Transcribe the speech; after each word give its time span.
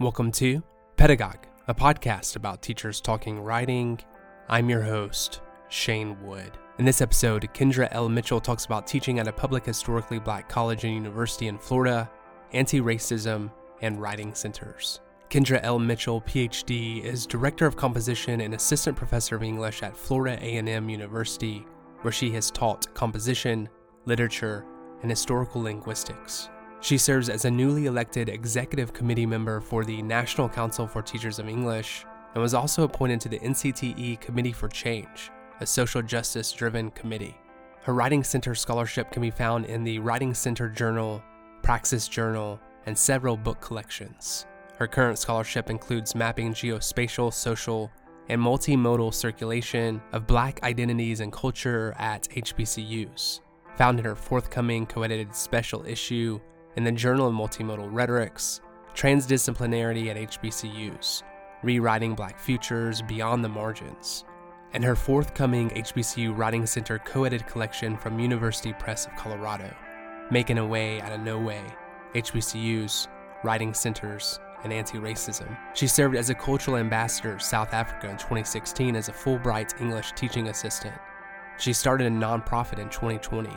Welcome 0.00 0.32
to 0.32 0.62
Pedagogue, 0.96 1.46
a 1.68 1.74
podcast 1.74 2.36
about 2.36 2.62
teachers 2.62 3.02
talking 3.02 3.38
writing. 3.38 4.00
I'm 4.48 4.70
your 4.70 4.80
host, 4.80 5.42
Shane 5.68 6.16
Wood. 6.22 6.52
In 6.78 6.86
this 6.86 7.02
episode, 7.02 7.46
Kendra 7.52 7.86
L. 7.90 8.08
Mitchell 8.08 8.40
talks 8.40 8.64
about 8.64 8.86
teaching 8.86 9.18
at 9.18 9.28
a 9.28 9.32
public 9.32 9.66
historically 9.66 10.18
black 10.18 10.48
college 10.48 10.84
and 10.84 10.94
university 10.94 11.48
in 11.48 11.58
Florida, 11.58 12.10
anti 12.54 12.80
racism, 12.80 13.52
and 13.82 14.00
writing 14.00 14.34
centers. 14.34 15.00
Kendra 15.28 15.60
L. 15.62 15.78
Mitchell, 15.78 16.22
PhD, 16.22 17.04
is 17.04 17.26
Director 17.26 17.66
of 17.66 17.76
Composition 17.76 18.40
and 18.40 18.54
Assistant 18.54 18.96
Professor 18.96 19.36
of 19.36 19.42
English 19.42 19.82
at 19.82 19.94
Florida 19.94 20.42
A&M 20.42 20.88
University, 20.88 21.66
where 22.00 22.10
she 22.10 22.30
has 22.30 22.50
taught 22.50 22.94
composition, 22.94 23.68
literature, 24.06 24.64
and 25.02 25.10
historical 25.10 25.60
linguistics. 25.60 26.48
She 26.82 26.96
serves 26.96 27.28
as 27.28 27.44
a 27.44 27.50
newly 27.50 27.86
elected 27.86 28.30
executive 28.30 28.94
committee 28.94 29.26
member 29.26 29.60
for 29.60 29.84
the 29.84 30.00
National 30.00 30.48
Council 30.48 30.86
for 30.86 31.02
Teachers 31.02 31.38
of 31.38 31.48
English 31.48 32.06
and 32.34 32.42
was 32.42 32.54
also 32.54 32.84
appointed 32.84 33.20
to 33.20 33.28
the 33.28 33.38
NCTE 33.40 34.20
Committee 34.20 34.52
for 34.52 34.68
Change, 34.68 35.30
a 35.60 35.66
social 35.66 36.00
justice 36.00 36.52
driven 36.52 36.90
committee. 36.92 37.36
Her 37.82 37.92
Writing 37.92 38.24
Center 38.24 38.54
scholarship 38.54 39.10
can 39.10 39.20
be 39.20 39.30
found 39.30 39.66
in 39.66 39.84
the 39.84 39.98
Writing 39.98 40.32
Center 40.32 40.70
Journal, 40.70 41.22
Praxis 41.62 42.08
Journal, 42.08 42.58
and 42.86 42.96
several 42.96 43.36
book 43.36 43.60
collections. 43.60 44.46
Her 44.76 44.86
current 44.86 45.18
scholarship 45.18 45.68
includes 45.68 46.14
mapping 46.14 46.54
geospatial, 46.54 47.32
social, 47.32 47.90
and 48.30 48.40
multimodal 48.40 49.12
circulation 49.12 50.00
of 50.12 50.26
Black 50.26 50.62
identities 50.62 51.20
and 51.20 51.30
culture 51.30 51.94
at 51.98 52.22
HBCUs. 52.30 53.40
Found 53.76 53.98
in 53.98 54.04
her 54.04 54.16
forthcoming 54.16 54.86
co 54.86 55.02
edited 55.02 55.34
special 55.34 55.84
issue 55.84 56.40
in 56.76 56.84
the 56.84 56.92
Journal 56.92 57.28
of 57.28 57.34
Multimodal 57.34 57.88
Rhetorics, 57.90 58.60
Transdisciplinarity 58.94 60.08
at 60.08 60.16
HBCUs, 60.16 61.22
Rewriting 61.62 62.14
Black 62.14 62.38
Futures 62.38 63.02
Beyond 63.02 63.44
the 63.44 63.48
Margins, 63.48 64.24
and 64.72 64.84
her 64.84 64.94
forthcoming 64.94 65.70
HBCU 65.70 66.36
Writing 66.36 66.66
Center 66.66 66.98
co 66.98 67.24
edited 67.24 67.46
collection 67.46 67.96
from 67.96 68.18
University 68.18 68.72
Press 68.74 69.06
of 69.06 69.16
Colorado, 69.16 69.74
Making 70.30 70.58
a 70.58 70.66
Way 70.66 71.00
Out 71.00 71.12
of 71.12 71.20
No 71.20 71.38
Way, 71.38 71.62
HBCUs, 72.14 73.08
Writing 73.42 73.74
Centers, 73.74 74.38
and 74.62 74.72
anti 74.72 74.98
racism. 74.98 75.56
She 75.74 75.86
served 75.86 76.16
as 76.16 76.30
a 76.30 76.34
cultural 76.34 76.76
ambassador 76.76 77.36
to 77.36 77.44
South 77.44 77.72
Africa 77.72 78.08
in 78.08 78.16
2016 78.16 78.94
as 78.94 79.08
a 79.08 79.12
Fulbright 79.12 79.80
English 79.80 80.12
teaching 80.12 80.48
assistant. 80.48 80.94
She 81.58 81.72
started 81.72 82.06
a 82.06 82.10
nonprofit 82.10 82.78
in 82.78 82.88
2020, 82.90 83.50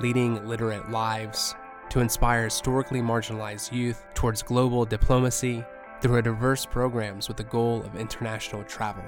Leading 0.00 0.46
Literate 0.46 0.90
Lives, 0.90 1.54
to 1.90 2.00
inspire 2.00 2.44
historically 2.44 3.00
marginalized 3.00 3.72
youth 3.72 4.04
towards 4.14 4.42
global 4.42 4.84
diplomacy 4.84 5.64
through 6.00 6.22
diverse 6.22 6.66
programs 6.66 7.28
with 7.28 7.36
the 7.36 7.44
goal 7.44 7.82
of 7.82 7.96
international 7.96 8.64
travel. 8.64 9.04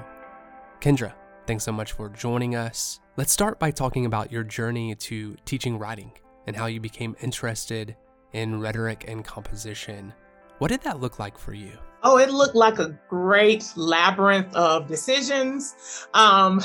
Kendra, 0.81 1.13
thanks 1.47 1.65
so 1.65 1.73
much 1.73 1.93
for 1.93 2.09
joining 2.09 2.55
us. 2.55 3.01
Let's 3.17 3.33
start 3.33 3.59
by 3.59 3.71
talking 3.71 4.07
about 4.07 4.31
your 4.31 4.45
journey 4.45 4.95
to 4.95 5.37
teaching 5.45 5.79
writing 5.79 6.13
and 6.47 6.57
how 6.57 6.67
you 6.67 6.81
became 6.81 7.17
interested 7.21 7.97
in 8.33 8.61
rhetoric 8.61 9.05
and 9.09 9.25
composition. 9.25 10.13
What 10.59 10.69
did 10.69 10.83
that 10.83 11.01
look 11.01 11.19
like 11.19 11.39
for 11.39 11.53
you? 11.53 11.73
Oh, 12.03 12.19
it 12.19 12.31
looked 12.31 12.55
like 12.55 12.79
a 12.79 12.97
great 13.09 13.73
labyrinth 13.75 14.55
of 14.55 14.87
decisions. 14.87 16.07
Um, 16.15 16.59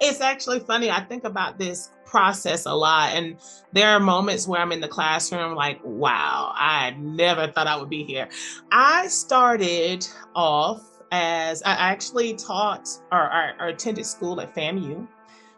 it's 0.00 0.20
actually 0.20 0.60
funny. 0.60 0.90
I 0.90 1.02
think 1.04 1.24
about 1.24 1.58
this 1.58 1.90
process 2.08 2.66
a 2.66 2.74
lot. 2.74 3.12
And 3.14 3.36
there 3.72 3.90
are 3.90 4.00
moments 4.00 4.48
where 4.48 4.60
I'm 4.60 4.72
in 4.72 4.80
the 4.80 4.88
classroom, 4.88 5.54
like, 5.54 5.80
wow, 5.84 6.52
I 6.54 6.94
never 6.98 7.46
thought 7.48 7.66
I 7.66 7.76
would 7.76 7.90
be 7.90 8.04
here. 8.04 8.28
I 8.72 9.06
started 9.08 10.06
off 10.34 10.82
as 11.12 11.62
I 11.62 11.72
actually 11.72 12.34
taught 12.34 12.88
or, 13.12 13.22
or, 13.22 13.52
or 13.60 13.66
attended 13.68 14.06
school 14.06 14.40
at 14.40 14.54
FAMU. 14.54 15.06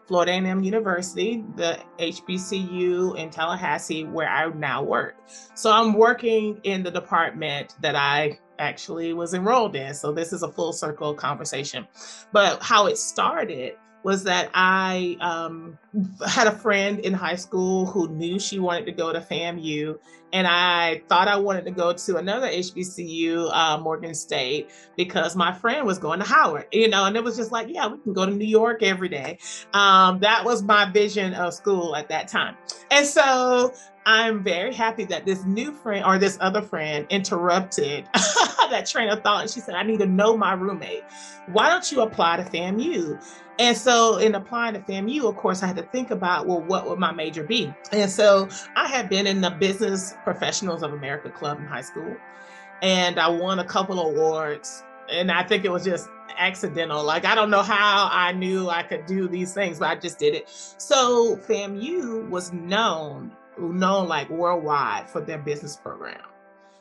Florida 0.07 0.33
A&M 0.33 0.61
University, 0.61 1.41
the 1.55 1.79
HBCU 1.97 3.17
in 3.17 3.29
Tallahassee, 3.29 4.03
where 4.03 4.27
I 4.27 4.49
now 4.49 4.83
work. 4.83 5.15
So 5.55 5.71
I'm 5.71 5.93
working 5.93 6.59
in 6.63 6.83
the 6.83 6.91
department 6.91 7.75
that 7.81 7.95
I 7.95 8.37
actually 8.59 9.13
was 9.13 9.33
enrolled 9.33 9.75
in. 9.75 9.93
So 9.93 10.11
this 10.11 10.33
is 10.33 10.43
a 10.43 10.51
full 10.51 10.73
circle 10.73 11.13
conversation. 11.13 11.87
But 12.33 12.61
how 12.61 12.87
it 12.87 12.97
started 12.97 13.75
was 14.03 14.23
that 14.23 14.49
I 14.53 15.17
um, 15.19 15.77
had 16.27 16.47
a 16.47 16.51
friend 16.51 16.99
in 16.99 17.13
high 17.13 17.35
school 17.35 17.85
who 17.85 18.09
knew 18.09 18.39
she 18.39 18.59
wanted 18.59 18.85
to 18.87 18.91
go 18.91 19.13
to 19.13 19.19
FAMU, 19.19 19.97
and 20.33 20.47
I 20.47 21.01
thought 21.09 21.27
I 21.27 21.37
wanted 21.37 21.65
to 21.65 21.71
go 21.71 21.93
to 21.93 22.17
another 22.17 22.47
HBCU, 22.47 23.49
uh, 23.53 23.77
Morgan 23.79 24.15
State, 24.15 24.69
because 24.95 25.35
my 25.35 25.53
friend 25.53 25.85
was 25.85 25.97
going 25.97 26.19
to 26.19 26.25
Howard, 26.25 26.67
you 26.71 26.87
know, 26.87 27.05
and 27.05 27.15
it 27.15 27.23
was 27.23 27.35
just 27.35 27.51
like, 27.51 27.67
yeah, 27.69 27.87
we 27.87 27.97
can 27.99 28.13
go 28.13 28.25
to 28.25 28.31
New 28.31 28.45
York 28.45 28.81
every 28.81 29.09
day. 29.09 29.37
Um, 29.73 30.19
that 30.19 30.45
was 30.45 30.63
my 30.63 30.85
vision 30.85 31.33
of 31.33 31.53
school 31.53 31.95
at 31.95 32.09
that 32.09 32.27
time. 32.27 32.55
And 32.89 33.05
so 33.05 33.73
I'm 34.05 34.43
very 34.43 34.73
happy 34.73 35.05
that 35.05 35.25
this 35.25 35.43
new 35.45 35.71
friend 35.71 36.05
or 36.05 36.17
this 36.17 36.37
other 36.41 36.61
friend 36.61 37.05
interrupted 37.09 38.05
that 38.71 38.87
train 38.87 39.09
of 39.09 39.21
thought. 39.21 39.41
And 39.41 39.49
she 39.49 39.59
said, 39.59 39.75
I 39.75 39.83
need 39.83 39.99
to 39.99 40.07
know 40.07 40.35
my 40.35 40.53
roommate. 40.53 41.03
Why 41.47 41.69
don't 41.69 41.91
you 41.91 42.01
apply 42.01 42.37
to 42.37 42.43
FAMU? 42.43 43.21
And 43.61 43.77
so, 43.77 44.17
in 44.17 44.33
applying 44.33 44.73
to 44.73 44.79
FAMU, 44.79 45.29
of 45.29 45.35
course, 45.37 45.61
I 45.61 45.67
had 45.67 45.75
to 45.75 45.83
think 45.83 46.09
about, 46.09 46.47
well, 46.47 46.61
what 46.61 46.89
would 46.89 46.97
my 46.97 47.11
major 47.11 47.43
be? 47.43 47.71
And 47.91 48.09
so, 48.09 48.49
I 48.75 48.87
had 48.87 49.07
been 49.07 49.27
in 49.27 49.39
the 49.39 49.51
Business 49.51 50.15
Professionals 50.23 50.81
of 50.81 50.93
America 50.93 51.29
Club 51.29 51.59
in 51.59 51.65
high 51.65 51.83
school, 51.83 52.17
and 52.81 53.19
I 53.19 53.27
won 53.27 53.59
a 53.59 53.63
couple 53.63 53.99
awards. 53.99 54.83
And 55.11 55.31
I 55.31 55.43
think 55.43 55.63
it 55.63 55.71
was 55.71 55.85
just 55.85 56.09
accidental. 56.39 57.03
Like, 57.03 57.23
I 57.23 57.35
don't 57.35 57.51
know 57.51 57.61
how 57.61 58.09
I 58.11 58.31
knew 58.31 58.67
I 58.67 58.81
could 58.81 59.05
do 59.05 59.27
these 59.27 59.53
things, 59.53 59.77
but 59.77 59.89
I 59.89 59.95
just 59.95 60.17
did 60.17 60.33
it. 60.33 60.49
So, 60.49 61.37
FAMU 61.47 62.27
was 62.29 62.51
known, 62.51 63.31
known 63.59 64.07
like 64.07 64.27
worldwide 64.31 65.07
for 65.07 65.21
their 65.21 65.37
business 65.37 65.75
program. 65.75 66.21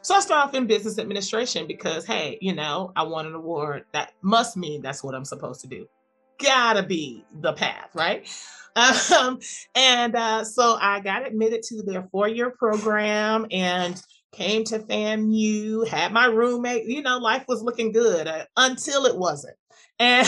So 0.01 0.15
I 0.15 0.21
started 0.21 0.49
off 0.49 0.55
in 0.55 0.67
business 0.67 0.99
administration 0.99 1.67
because, 1.67 2.07
hey, 2.07 2.39
you 2.41 2.55
know, 2.55 2.91
I 2.97 3.03
won 3.03 3.27
an 3.27 3.35
award. 3.35 3.85
That 3.93 4.15
must 4.23 4.57
mean 4.57 4.81
that's 4.81 5.05
what 5.05 5.15
I'm 5.15 5.27
supposed 5.27 5.61
to 5.61 5.67
do 5.67 5.87
gotta 6.43 6.83
be 6.83 7.25
the 7.41 7.53
path, 7.53 7.91
right? 7.95 8.29
Um, 8.77 9.41
and 9.75 10.15
uh, 10.15 10.45
so 10.45 10.79
I 10.81 11.01
got 11.01 11.27
admitted 11.27 11.63
to 11.65 11.83
their 11.83 12.09
four 12.13 12.29
year 12.29 12.51
program 12.51 13.47
and 13.51 14.01
came 14.33 14.65
to 14.65 14.79
FAMU, 14.79 15.87
had 15.89 16.13
my 16.13 16.27
roommate, 16.27 16.87
you 16.87 17.03
know, 17.03 17.19
life 17.19 17.45
was 17.49 17.63
looking 17.63 17.93
good 17.93 18.27
uh, 18.27 18.45
until 18.57 19.07
it 19.07 19.17
wasn't. 19.17 19.57
And 20.01 20.27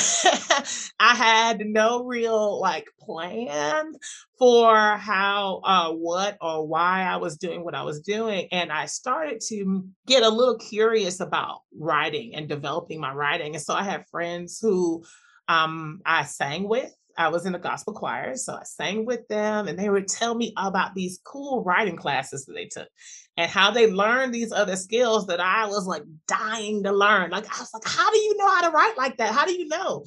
I 1.00 1.14
had 1.14 1.60
no 1.64 2.04
real 2.04 2.60
like 2.60 2.88
plan 3.00 3.94
for 4.38 4.76
how, 4.76 5.62
uh, 5.64 5.92
what, 5.92 6.36
or 6.42 6.66
why 6.66 7.04
I 7.04 7.16
was 7.16 7.38
doing 7.38 7.64
what 7.64 7.74
I 7.74 7.82
was 7.82 8.00
doing. 8.00 8.48
And 8.52 8.70
I 8.70 8.84
started 8.84 9.40
to 9.48 9.82
get 10.06 10.24
a 10.24 10.28
little 10.28 10.58
curious 10.58 11.20
about 11.20 11.60
writing 11.74 12.34
and 12.34 12.50
developing 12.50 13.00
my 13.00 13.14
writing. 13.14 13.54
And 13.54 13.64
so 13.64 13.72
I 13.72 13.82
had 13.82 14.06
friends 14.10 14.58
who 14.60 15.04
um, 15.52 16.00
I 16.04 16.24
sang 16.24 16.68
with. 16.68 16.94
I 17.16 17.28
was 17.28 17.44
in 17.44 17.54
a 17.54 17.58
gospel 17.58 17.92
choir, 17.92 18.36
so 18.36 18.54
I 18.54 18.62
sang 18.64 19.04
with 19.04 19.28
them, 19.28 19.68
and 19.68 19.78
they 19.78 19.90
would 19.90 20.08
tell 20.08 20.34
me 20.34 20.54
about 20.56 20.94
these 20.94 21.20
cool 21.24 21.62
writing 21.62 21.96
classes 21.96 22.46
that 22.46 22.54
they 22.54 22.66
took 22.66 22.88
and 23.36 23.50
how 23.50 23.70
they 23.70 23.90
learned 23.90 24.32
these 24.32 24.50
other 24.50 24.76
skills 24.76 25.26
that 25.26 25.40
I 25.40 25.66
was 25.66 25.86
like 25.86 26.04
dying 26.26 26.82
to 26.84 26.92
learn. 26.92 27.30
Like, 27.30 27.44
I 27.44 27.60
was 27.60 27.70
like, 27.74 27.84
how 27.84 28.10
do 28.10 28.18
you 28.18 28.36
know 28.38 28.48
how 28.48 28.62
to 28.62 28.70
write 28.70 28.94
like 28.96 29.18
that? 29.18 29.34
How 29.34 29.44
do 29.44 29.52
you 29.52 29.68
know? 29.68 30.04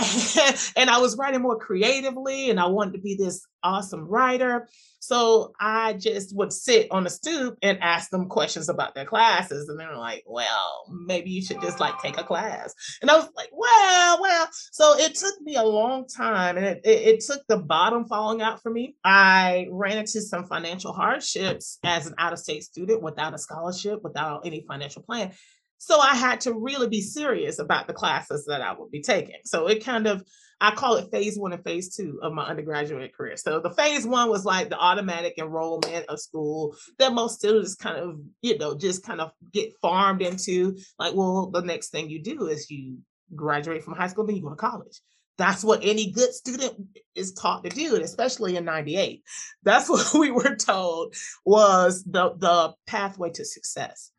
and 0.76 0.90
I 0.90 0.98
was 0.98 1.16
writing 1.16 1.42
more 1.42 1.58
creatively, 1.58 2.50
and 2.50 2.58
I 2.58 2.66
wanted 2.66 2.92
to 2.94 3.00
be 3.00 3.16
this 3.16 3.46
awesome 3.62 4.06
writer. 4.06 4.68
So 5.00 5.52
I 5.58 5.94
just 5.94 6.36
would 6.36 6.52
sit 6.52 6.88
on 6.90 7.04
the 7.04 7.10
stoop 7.10 7.56
and 7.62 7.78
ask 7.80 8.10
them 8.10 8.28
questions 8.28 8.68
about 8.68 8.94
their 8.94 9.06
classes. 9.06 9.68
And 9.68 9.80
they 9.80 9.86
were 9.86 9.96
like, 9.96 10.24
well, 10.26 10.84
maybe 10.90 11.30
you 11.30 11.42
should 11.42 11.60
just 11.60 11.80
like 11.80 11.98
take 12.00 12.18
a 12.18 12.24
class. 12.24 12.74
And 13.00 13.10
I 13.10 13.16
was 13.16 13.28
like, 13.34 13.48
well, 13.52 14.20
well. 14.20 14.48
So 14.72 14.98
it 14.98 15.14
took 15.14 15.40
me 15.40 15.56
a 15.56 15.62
long 15.62 16.06
time 16.06 16.58
and 16.58 16.66
it, 16.66 16.80
it, 16.84 17.08
it 17.14 17.24
took 17.26 17.40
the 17.48 17.58
bottom 17.58 18.06
falling 18.06 18.42
out 18.42 18.62
for 18.62 18.70
me. 18.70 18.96
I 19.02 19.68
ran 19.70 19.98
into 19.98 20.20
some 20.20 20.44
financial 20.44 20.92
hardships 20.92 21.78
as 21.82 22.06
an 22.06 22.14
out 22.18 22.32
of 22.32 22.38
state 22.38 22.64
student 22.64 23.02
without 23.02 23.34
a 23.34 23.38
scholarship, 23.38 24.00
without 24.02 24.46
any 24.46 24.64
financial 24.68 25.02
plan. 25.02 25.32
So 25.82 25.98
I 25.98 26.14
had 26.14 26.42
to 26.42 26.52
really 26.52 26.88
be 26.88 27.00
serious 27.00 27.58
about 27.58 27.86
the 27.86 27.94
classes 27.94 28.44
that 28.46 28.60
I 28.60 28.74
would 28.74 28.90
be 28.90 29.00
taking. 29.00 29.40
So 29.46 29.66
it 29.66 29.82
kind 29.82 30.06
of, 30.06 30.22
I 30.60 30.74
call 30.74 30.96
it 30.96 31.10
phase 31.10 31.38
one 31.38 31.54
and 31.54 31.64
phase 31.64 31.96
two 31.96 32.20
of 32.22 32.34
my 32.34 32.44
undergraduate 32.44 33.16
career. 33.16 33.38
So 33.38 33.60
the 33.60 33.70
phase 33.70 34.06
one 34.06 34.28
was 34.28 34.44
like 34.44 34.68
the 34.68 34.78
automatic 34.78 35.38
enrollment 35.38 36.04
of 36.06 36.20
school 36.20 36.76
that 36.98 37.14
most 37.14 37.38
students 37.38 37.76
kind 37.76 37.96
of, 37.96 38.20
you 38.42 38.58
know, 38.58 38.76
just 38.76 39.02
kind 39.06 39.22
of 39.22 39.32
get 39.54 39.72
farmed 39.80 40.20
into. 40.20 40.76
Like, 40.98 41.14
well, 41.14 41.50
the 41.50 41.62
next 41.62 41.88
thing 41.88 42.10
you 42.10 42.22
do 42.22 42.48
is 42.48 42.70
you 42.70 42.98
graduate 43.34 43.82
from 43.82 43.94
high 43.94 44.08
school, 44.08 44.26
then 44.26 44.36
you 44.36 44.42
go 44.42 44.50
to 44.50 44.56
college. 44.56 45.00
That's 45.38 45.64
what 45.64 45.80
any 45.82 46.10
good 46.10 46.34
student 46.34 46.74
is 47.14 47.32
taught 47.32 47.64
to 47.64 47.70
do, 47.70 47.94
and 47.94 48.04
especially 48.04 48.58
in 48.58 48.66
98. 48.66 49.22
That's 49.62 49.88
what 49.88 50.12
we 50.12 50.30
were 50.30 50.56
told 50.56 51.14
was 51.46 52.04
the, 52.04 52.34
the 52.36 52.74
pathway 52.86 53.30
to 53.30 53.46
success. 53.46 54.10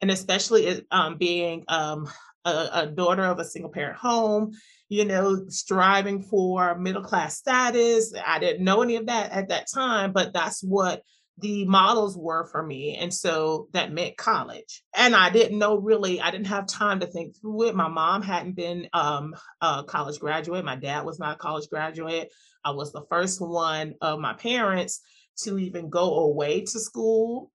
And 0.00 0.10
especially 0.10 0.84
um, 0.90 1.16
being 1.16 1.64
um, 1.68 2.08
a, 2.44 2.68
a 2.72 2.86
daughter 2.86 3.24
of 3.24 3.38
a 3.38 3.44
single 3.44 3.70
parent 3.70 3.96
home, 3.96 4.52
you 4.88 5.04
know, 5.04 5.46
striving 5.48 6.22
for 6.22 6.76
middle 6.78 7.02
class 7.02 7.38
status. 7.38 8.12
I 8.26 8.38
didn't 8.38 8.64
know 8.64 8.82
any 8.82 8.96
of 8.96 9.06
that 9.06 9.32
at 9.32 9.48
that 9.48 9.66
time, 9.72 10.12
but 10.12 10.32
that's 10.32 10.62
what 10.62 11.02
the 11.38 11.64
models 11.64 12.16
were 12.16 12.46
for 12.46 12.62
me. 12.62 12.96
And 12.96 13.12
so 13.12 13.68
that 13.72 13.92
meant 13.92 14.16
college. 14.16 14.84
And 14.94 15.16
I 15.16 15.30
didn't 15.30 15.58
know 15.58 15.76
really, 15.76 16.20
I 16.20 16.30
didn't 16.30 16.46
have 16.46 16.66
time 16.66 17.00
to 17.00 17.06
think 17.06 17.34
through 17.40 17.68
it. 17.68 17.74
My 17.74 17.88
mom 17.88 18.22
hadn't 18.22 18.54
been 18.54 18.88
um, 18.92 19.34
a 19.60 19.82
college 19.84 20.20
graduate, 20.20 20.64
my 20.64 20.76
dad 20.76 21.04
was 21.04 21.18
not 21.18 21.34
a 21.34 21.38
college 21.38 21.68
graduate. 21.68 22.32
I 22.64 22.70
was 22.70 22.92
the 22.92 23.04
first 23.10 23.40
one 23.40 23.94
of 24.00 24.20
my 24.20 24.34
parents 24.34 25.00
to 25.38 25.58
even 25.58 25.90
go 25.90 26.20
away 26.20 26.60
to 26.60 26.80
school. 26.80 27.50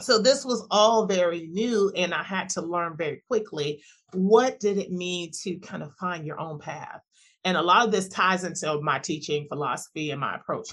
So 0.00 0.18
this 0.18 0.44
was 0.44 0.66
all 0.70 1.06
very 1.06 1.46
new, 1.46 1.92
and 1.96 2.14
I 2.14 2.22
had 2.22 2.50
to 2.50 2.62
learn 2.62 2.96
very 2.96 3.22
quickly 3.28 3.82
what 4.12 4.60
did 4.60 4.78
it 4.78 4.90
mean 4.90 5.30
to 5.42 5.56
kind 5.58 5.82
of 5.82 5.94
find 5.94 6.26
your 6.26 6.40
own 6.40 6.58
path. 6.58 7.00
And 7.44 7.56
a 7.56 7.62
lot 7.62 7.86
of 7.86 7.92
this 7.92 8.08
ties 8.08 8.44
into 8.44 8.80
my 8.80 8.98
teaching 8.98 9.46
philosophy 9.48 10.10
and 10.10 10.20
my 10.20 10.36
approach. 10.36 10.68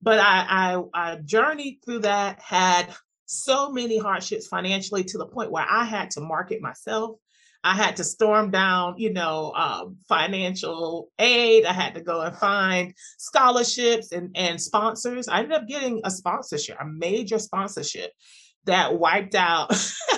But 0.00 0.18
I, 0.18 0.82
I, 0.94 1.12
I 1.12 1.16
journeyed 1.24 1.80
through 1.84 2.00
that, 2.00 2.40
had 2.40 2.88
so 3.26 3.70
many 3.70 3.98
hardships 3.98 4.46
financially 4.46 5.04
to 5.04 5.18
the 5.18 5.26
point 5.26 5.50
where 5.50 5.66
I 5.68 5.84
had 5.84 6.10
to 6.12 6.20
market 6.20 6.62
myself. 6.62 7.16
I 7.64 7.74
had 7.74 7.96
to 7.96 8.04
storm 8.04 8.50
down, 8.50 8.94
you 8.98 9.12
know, 9.12 9.52
um, 9.52 9.96
financial 10.08 11.10
aid. 11.18 11.66
I 11.66 11.72
had 11.72 11.94
to 11.96 12.00
go 12.00 12.20
and 12.20 12.36
find 12.36 12.94
scholarships 13.18 14.12
and, 14.12 14.30
and 14.36 14.60
sponsors. 14.60 15.28
I 15.28 15.40
ended 15.40 15.52
up 15.52 15.66
getting 15.66 16.00
a 16.04 16.10
sponsorship, 16.10 16.76
a 16.80 16.86
major 16.86 17.38
sponsorship 17.38 18.12
that 18.68 18.98
wiped 18.98 19.34
out 19.34 19.72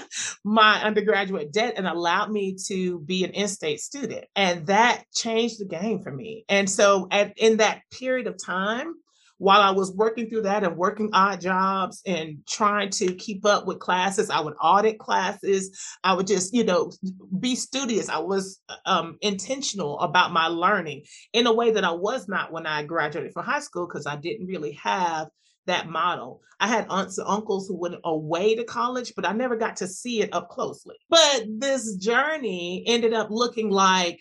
my 0.44 0.82
undergraduate 0.82 1.52
debt 1.52 1.75
and 1.76 1.87
allowed 1.87 2.31
me 2.31 2.56
to 2.67 3.00
be 3.00 3.25
an 3.25 3.31
in-state 3.31 3.81
student. 3.81 4.26
And 4.37 4.67
that 4.67 5.05
changed 5.14 5.61
the 5.61 5.67
game 5.67 6.02
for 6.02 6.12
me. 6.12 6.44
And 6.49 6.69
so 6.69 7.08
at, 7.11 7.37
in 7.38 7.58
that 7.58 7.82
period 7.91 8.26
of 8.26 8.37
time, 8.43 8.94
while 9.38 9.62
I 9.62 9.70
was 9.70 9.97
working 9.97 10.29
through 10.29 10.43
that 10.43 10.64
and 10.64 10.76
working 10.76 11.08
odd 11.14 11.41
jobs 11.41 12.02
and 12.05 12.41
trying 12.47 12.91
to 12.91 13.14
keep 13.14 13.47
up 13.47 13.67
with 13.67 13.79
classes, 13.79 14.29
I 14.29 14.41
would 14.41 14.53
audit 14.61 14.99
classes. 14.99 15.79
I 16.05 16.12
would 16.12 16.26
just, 16.26 16.53
you 16.53 16.62
know, 16.62 16.93
be 17.38 17.55
studious. 17.56 18.11
I 18.11 18.19
was 18.19 18.61
um, 18.85 19.17
intentional 19.23 19.99
about 20.00 20.32
my 20.32 20.49
learning 20.49 21.05
in 21.32 21.46
a 21.46 21.55
way 21.55 21.70
that 21.70 21.85
I 21.85 21.93
was 21.93 22.29
not 22.29 22.53
when 22.53 22.67
I 22.67 22.85
graduated 22.85 23.32
from 23.32 23.46
high 23.46 23.61
school 23.61 23.87
because 23.87 24.06
I 24.06 24.17
didn't 24.17 24.46
really 24.46 24.73
have 24.73 25.29
that 25.70 25.88
model. 25.88 26.43
I 26.58 26.69
had 26.69 26.87
aunts 26.90 27.17
and 27.17 27.26
uncles 27.26 27.67
who 27.67 27.76
went 27.76 27.94
away 28.05 28.55
to 28.55 28.64
college, 28.64 29.14
but 29.17 29.26
I 29.26 29.32
never 29.32 29.56
got 29.56 29.76
to 29.76 29.88
see 29.88 30.20
it 30.20 30.34
up 30.34 30.50
closely. 30.50 30.96
But 31.08 31.44
this 31.49 31.96
journey 31.96 32.84
ended 32.87 33.14
up 33.14 33.28
looking 33.31 33.70
like 33.70 34.20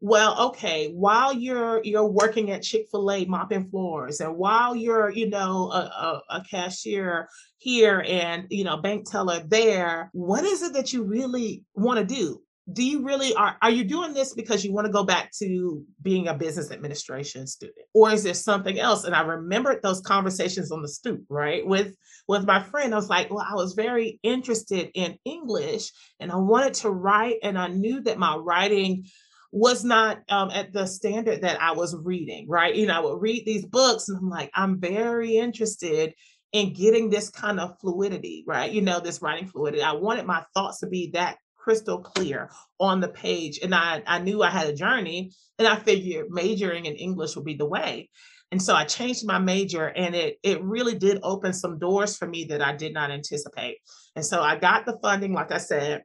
well 0.00 0.48
okay 0.48 0.90
while 0.92 1.32
you're 1.32 1.82
you're 1.82 2.06
working 2.06 2.50
at 2.50 2.62
chick-fil-a 2.62 3.24
mopping 3.24 3.70
floors 3.70 4.20
and 4.20 4.36
while 4.36 4.76
you're 4.76 5.08
you 5.08 5.30
know 5.30 5.70
a, 5.72 5.78
a, 5.78 6.22
a, 6.36 6.44
cashier 6.50 7.26
here 7.56 8.04
and 8.06 8.44
you 8.50 8.64
know 8.64 8.76
bank 8.76 9.10
teller 9.10 9.42
there 9.46 10.10
what 10.12 10.44
is 10.44 10.62
it 10.62 10.74
that 10.74 10.92
you 10.92 11.04
really 11.04 11.64
want 11.74 11.98
to 11.98 12.04
do 12.04 12.42
do 12.72 12.82
you 12.82 13.04
really 13.04 13.34
are 13.34 13.56
are 13.60 13.70
you 13.70 13.84
doing 13.84 14.14
this 14.14 14.32
because 14.32 14.64
you 14.64 14.72
want 14.72 14.86
to 14.86 14.92
go 14.92 15.04
back 15.04 15.30
to 15.32 15.82
being 16.00 16.28
a 16.28 16.34
business 16.34 16.70
administration 16.70 17.46
student 17.46 17.86
or 17.92 18.10
is 18.10 18.22
there 18.22 18.32
something 18.32 18.78
else 18.78 19.04
and 19.04 19.14
i 19.14 19.20
remembered 19.20 19.82
those 19.82 20.00
conversations 20.00 20.72
on 20.72 20.80
the 20.80 20.88
stoop 20.88 21.22
right 21.28 21.66
with 21.66 21.94
with 22.26 22.46
my 22.46 22.62
friend 22.62 22.94
i 22.94 22.96
was 22.96 23.10
like 23.10 23.30
well 23.30 23.46
i 23.46 23.54
was 23.54 23.74
very 23.74 24.18
interested 24.22 24.90
in 24.94 25.18
english 25.26 25.90
and 26.20 26.32
i 26.32 26.36
wanted 26.36 26.72
to 26.72 26.90
write 26.90 27.36
and 27.42 27.58
i 27.58 27.68
knew 27.68 28.00
that 28.00 28.18
my 28.18 28.34
writing 28.34 29.04
was 29.52 29.84
not 29.84 30.18
um, 30.30 30.50
at 30.50 30.72
the 30.72 30.84
standard 30.84 31.42
that 31.42 31.62
I 31.62 31.74
was 31.74 31.94
reading, 31.94 32.48
right? 32.48 32.74
You 32.74 32.88
know, 32.88 32.94
I 32.94 32.98
would 32.98 33.22
read 33.22 33.46
these 33.46 33.64
books 33.64 34.08
and 34.08 34.18
I'm 34.18 34.28
like, 34.28 34.50
I'm 34.52 34.80
very 34.80 35.36
interested 35.36 36.12
in 36.50 36.72
getting 36.72 37.08
this 37.08 37.30
kind 37.30 37.60
of 37.60 37.78
fluidity, 37.78 38.42
right? 38.48 38.72
You 38.72 38.82
know, 38.82 38.98
this 38.98 39.22
writing 39.22 39.46
fluidity. 39.46 39.80
I 39.80 39.92
wanted 39.92 40.26
my 40.26 40.42
thoughts 40.54 40.80
to 40.80 40.88
be 40.88 41.12
that 41.14 41.36
crystal 41.64 41.98
clear 41.98 42.50
on 42.78 43.00
the 43.00 43.08
page. 43.08 43.58
And 43.62 43.74
I, 43.74 44.02
I 44.06 44.18
knew 44.18 44.42
I 44.42 44.50
had 44.50 44.66
a 44.66 44.74
journey 44.74 45.32
and 45.58 45.66
I 45.66 45.76
figured 45.76 46.26
majoring 46.28 46.84
in 46.84 46.94
English 46.94 47.34
would 47.34 47.46
be 47.46 47.54
the 47.54 47.64
way. 47.64 48.10
And 48.52 48.62
so 48.62 48.74
I 48.74 48.84
changed 48.84 49.26
my 49.26 49.38
major 49.38 49.86
and 49.86 50.14
it 50.14 50.38
it 50.42 50.62
really 50.62 50.94
did 50.96 51.18
open 51.22 51.52
some 51.54 51.78
doors 51.78 52.16
for 52.16 52.26
me 52.28 52.44
that 52.44 52.62
I 52.62 52.76
did 52.76 52.92
not 52.92 53.10
anticipate. 53.10 53.78
And 54.14 54.24
so 54.24 54.42
I 54.42 54.56
got 54.56 54.84
the 54.84 54.98
funding, 55.02 55.32
like 55.32 55.50
I 55.50 55.58
said, 55.58 56.02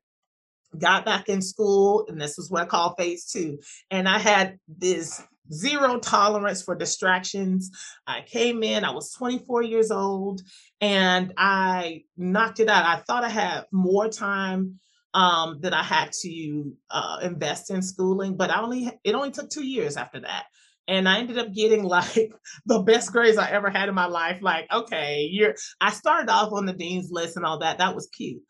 got 0.78 1.06
back 1.06 1.30
in 1.30 1.42
school, 1.42 2.06
and 2.08 2.20
this 2.20 2.38
was 2.38 2.50
what 2.50 2.64
I 2.64 2.66
call 2.66 2.96
phase 2.96 3.26
two. 3.26 3.60
And 3.92 4.08
I 4.08 4.18
had 4.18 4.58
this 4.68 5.22
zero 5.52 6.00
tolerance 6.00 6.62
for 6.62 6.76
distractions. 6.76 7.72
I 8.08 8.22
came 8.22 8.64
in, 8.64 8.86
I 8.86 8.92
was 8.92 9.12
24 9.14 9.64
years 9.64 9.92
old, 9.92 10.42
and 10.80 11.34
I 11.38 12.04
knocked 12.18 12.60
it 12.60 12.70
out. 12.70 12.86
I 12.86 13.02
thought 13.02 13.24
I 13.24 13.30
had 13.30 13.66
more 13.72 14.08
time 14.08 14.80
um, 15.14 15.60
that 15.62 15.74
I 15.74 15.84
had 15.84 16.12
to 16.22 16.74
uh, 16.92 17.20
invest 17.24 17.72
in 17.72 17.82
schooling, 17.82 18.36
but 18.36 18.50
I 18.50 18.62
only 18.62 18.92
it 19.04 19.16
only 19.16 19.32
took 19.32 19.50
two 19.50 19.66
years 19.66 19.98
after 19.98 20.20
that. 20.22 20.46
And 20.88 21.08
I 21.08 21.20
ended 21.20 21.38
up 21.38 21.54
getting 21.54 21.84
like 21.98 22.34
the 22.66 22.80
best 22.80 23.12
grades 23.12 23.38
I 23.38 23.50
ever 23.52 23.70
had 23.70 23.90
in 23.90 23.96
my 23.96 24.08
life. 24.08 24.40
Like, 24.42 24.72
okay, 24.72 25.28
you're 25.32 25.56
I 25.82 25.92
started 25.92 26.32
off 26.32 26.54
on 26.54 26.66
the 26.66 26.74
dean's 26.74 27.12
list 27.12 27.38
and 27.38 27.46
all 27.46 27.60
that. 27.60 27.78
That 27.78 27.96
was 27.96 28.08
cute. 28.08 28.42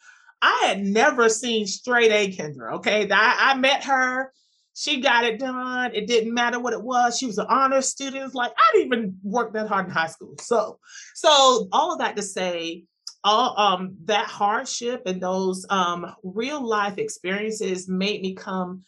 I 0.42 0.66
had 0.68 0.82
never 0.82 1.28
seen 1.28 1.68
straight 1.68 2.12
A 2.12 2.32
Kendra. 2.32 2.76
Okay. 2.76 3.10
I, 3.12 3.52
I 3.52 3.58
met 3.58 3.84
her. 3.86 4.32
She 4.74 5.02
got 5.02 5.26
it 5.26 5.40
done. 5.40 5.94
It 5.94 6.08
didn't 6.08 6.34
matter 6.34 6.58
what 6.60 6.72
it 6.72 6.82
was. 6.82 7.18
She 7.18 7.26
was 7.26 7.38
an 7.38 7.48
honor 7.50 7.82
student. 7.82 8.34
Like 8.34 8.52
I 8.52 8.72
didn't 8.74 8.88
even 8.88 9.18
work 9.24 9.54
that 9.54 9.68
hard 9.68 9.88
in 9.88 9.92
high 9.92 10.08
school. 10.08 10.36
So, 10.40 10.80
so 11.16 11.68
all 11.74 11.92
of 11.92 12.00
that 12.00 12.16
to 12.16 12.22
say, 12.22 12.86
all 13.24 13.58
um 13.60 13.98
that 14.06 14.28
hardship 14.28 15.04
and 15.06 15.22
those 15.22 15.66
um 15.70 16.14
real 16.24 16.66
life 16.66 16.98
experiences 16.98 17.88
made 17.90 18.22
me 18.22 18.34
come 18.34 18.84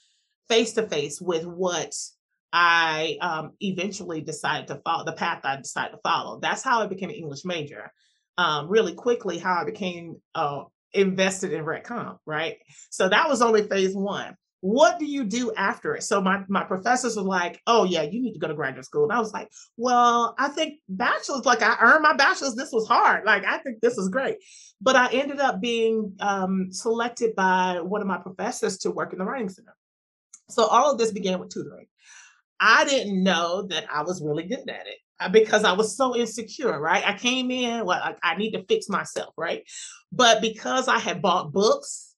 face 0.48 0.74
to 0.74 0.88
face 0.88 1.20
with 1.20 1.46
what 1.46 1.94
I 2.54 3.18
um 3.22 3.52
eventually 3.62 4.22
decided 4.22 4.68
to 4.68 4.82
follow 4.84 5.06
the 5.06 5.14
path 5.14 5.42
I 5.44 5.58
decided 5.58 5.92
to 5.92 6.02
follow. 6.04 6.40
That's 6.40 6.64
how 6.64 6.82
I 6.82 6.88
became 6.88 7.10
an 7.10 7.16
English 7.16 7.46
major. 7.46 7.92
Um, 8.38 8.70
really 8.70 8.94
quickly, 8.94 9.38
how 9.38 9.62
I 9.62 9.66
became 9.66 10.16
a 10.36 10.64
invested 10.94 11.54
in 11.54 11.64
Rhet 11.64 11.84
Comp, 11.84 12.20
right? 12.26 12.58
So 12.90 13.08
that 13.08 13.30
was 13.30 13.42
only 13.42 13.64
phase 13.64 13.96
one. 13.96 14.36
What 14.62 15.00
do 15.00 15.06
you 15.06 15.24
do 15.24 15.52
after 15.56 15.96
it? 15.96 16.04
So 16.04 16.22
my, 16.22 16.44
my 16.48 16.64
professors 16.64 17.16
were 17.18 17.24
like, 17.24 17.60
oh 17.68 17.84
yeah, 17.84 18.04
you 18.04 18.22
need 18.22 18.34
to 18.34 18.40
go 18.40 18.48
to 18.48 18.54
graduate 18.54 18.86
school. 18.86 19.04
And 19.04 19.12
I 19.12 19.20
was 19.20 19.34
like, 19.34 19.50
well, 19.76 20.36
I 20.38 20.50
think 20.50 20.80
bachelor's, 20.88 21.46
like 21.46 21.62
I 21.62 21.78
earned 21.82 22.04
my 22.04 22.16
bachelor's. 22.16 22.56
This 22.56 22.72
was 22.72 22.88
hard. 22.88 23.26
Like, 23.26 23.44
I 23.46 23.58
think 23.58 23.82
this 23.82 23.98
is 23.98 24.10
great. 24.10 24.38
But 24.80 24.96
I 24.96 25.12
ended 25.12 25.40
up 25.40 25.62
being 25.62 26.16
um, 26.20 26.72
selected 26.72 27.36
by 27.36 27.82
one 27.82 28.02
of 28.02 28.08
my 28.08 28.18
professors 28.18 28.78
to 28.80 28.92
work 28.92 29.14
in 29.14 29.20
the 29.20 29.26
writing 29.26 29.50
center. 29.50 29.76
So 30.50 30.66
all 30.66 30.92
of 30.92 30.98
this 30.98 31.12
began 31.12 31.40
with 31.40 31.50
tutoring. 31.50 31.88
I 32.60 32.86
didn't 32.86 33.24
know 33.24 33.64
that 33.68 33.86
I 33.92 34.04
was 34.04 34.22
really 34.22 34.44
good 34.44 34.70
at 34.70 34.88
it. 34.88 34.98
Uh, 35.20 35.30
because 35.30 35.64
I 35.64 35.74
was 35.74 35.96
so 35.96 36.16
insecure, 36.16 36.80
right? 36.80 37.04
I 37.06 37.16
came 37.16 37.52
in, 37.52 37.86
well, 37.86 38.02
I, 38.04 38.16
I 38.24 38.38
need 38.38 38.54
to 38.54 38.66
fix 38.66 38.90
myself, 38.90 39.36
right? 39.38 39.64
But 40.12 40.42
because 40.42 40.88
I 40.88 40.98
had 40.98 41.22
bought 41.22 41.52
books, 41.52 42.11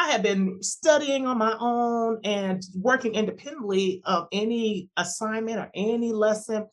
I 0.00 0.10
had 0.10 0.22
been 0.22 0.62
studying 0.62 1.26
on 1.26 1.36
my 1.36 1.54
own 1.60 2.20
and 2.24 2.62
working 2.74 3.14
independently 3.14 4.00
of 4.06 4.28
any 4.32 4.88
assignment 4.96 5.58
or 5.58 5.70
any 5.74 6.10
lesson. 6.10 6.66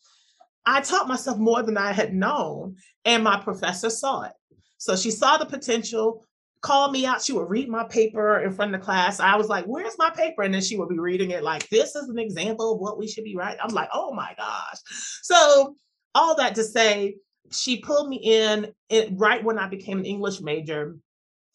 I 0.66 0.80
taught 0.80 1.10
myself 1.10 1.38
more 1.38 1.62
than 1.62 1.78
I 1.78 1.92
had 1.92 2.14
known, 2.14 2.78
and 3.04 3.26
my 3.26 3.38
professor 3.38 3.90
saw 3.90 4.22
it. 4.22 4.32
So 4.78 4.96
she 4.96 5.12
saw 5.12 5.36
the 5.36 5.46
potential 5.46 6.24
called 6.62 6.94
me 6.94 7.06
out. 7.06 7.22
She 7.22 7.34
would 7.34 7.50
read 7.50 7.68
my 7.68 7.84
paper 7.90 8.40
in 8.40 8.54
front 8.54 8.74
of 8.74 8.80
the 8.80 8.86
class. 8.86 9.20
I 9.20 9.36
was 9.36 9.50
like, 9.50 9.66
Where's 9.66 9.98
my 9.98 10.10
paper? 10.10 10.44
And 10.44 10.54
then 10.54 10.62
she 10.62 10.78
would 10.78 10.88
be 10.88 10.98
reading 10.98 11.32
it 11.32 11.44
like, 11.44 11.68
This 11.68 11.98
is 11.98 12.08
an 12.08 12.20
example 12.20 12.76
of 12.76 12.80
what 12.80 12.98
we 12.98 13.10
should 13.10 13.26
be 13.26 13.36
writing. 13.36 13.60
I'm 13.62 13.76
like, 13.76 13.90
Oh 13.94 14.14
my 14.14 14.34
gosh. 14.38 14.78
So, 15.24 15.76
all 16.16 16.38
that 16.38 16.56
to 16.56 16.64
say, 16.64 17.16
she 17.52 17.82
pulled 17.82 18.08
me 18.08 18.22
in 18.24 18.72
it, 18.90 19.10
right 19.18 19.44
when 19.44 19.60
I 19.60 19.68
became 19.68 20.00
an 20.00 20.06
English 20.06 20.40
major. 20.40 20.96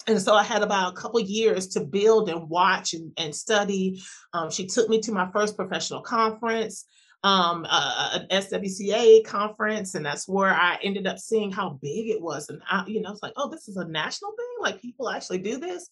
And 0.06 0.20
so 0.20 0.34
I 0.34 0.42
had 0.42 0.62
about 0.62 0.92
a 0.92 0.96
couple 0.96 1.20
years 1.20 1.68
to 1.68 1.80
build 1.80 2.28
and 2.28 2.48
watch 2.48 2.92
and, 2.94 3.12
and 3.16 3.34
study. 3.34 4.02
Um, 4.32 4.50
she 4.50 4.66
took 4.66 4.88
me 4.88 5.00
to 5.00 5.12
my 5.12 5.30
first 5.32 5.56
professional 5.56 6.00
conference 6.00 6.86
um, 7.24 7.66
uh, 7.68 8.18
an 8.20 8.26
SWCA 8.30 9.24
conference, 9.24 9.94
and 9.94 10.04
that's 10.04 10.28
where 10.28 10.52
I 10.52 10.78
ended 10.82 11.06
up 11.06 11.18
seeing 11.18 11.52
how 11.52 11.78
big 11.80 12.08
it 12.08 12.20
was. 12.20 12.48
And 12.48 12.60
I, 12.68 12.84
you 12.86 13.00
know, 13.00 13.12
it's 13.12 13.22
like, 13.22 13.34
oh, 13.36 13.48
this 13.48 13.68
is 13.68 13.76
a 13.76 13.86
national 13.86 14.32
thing. 14.32 14.46
Like 14.60 14.82
people 14.82 15.08
actually 15.08 15.38
do 15.38 15.58
this, 15.58 15.88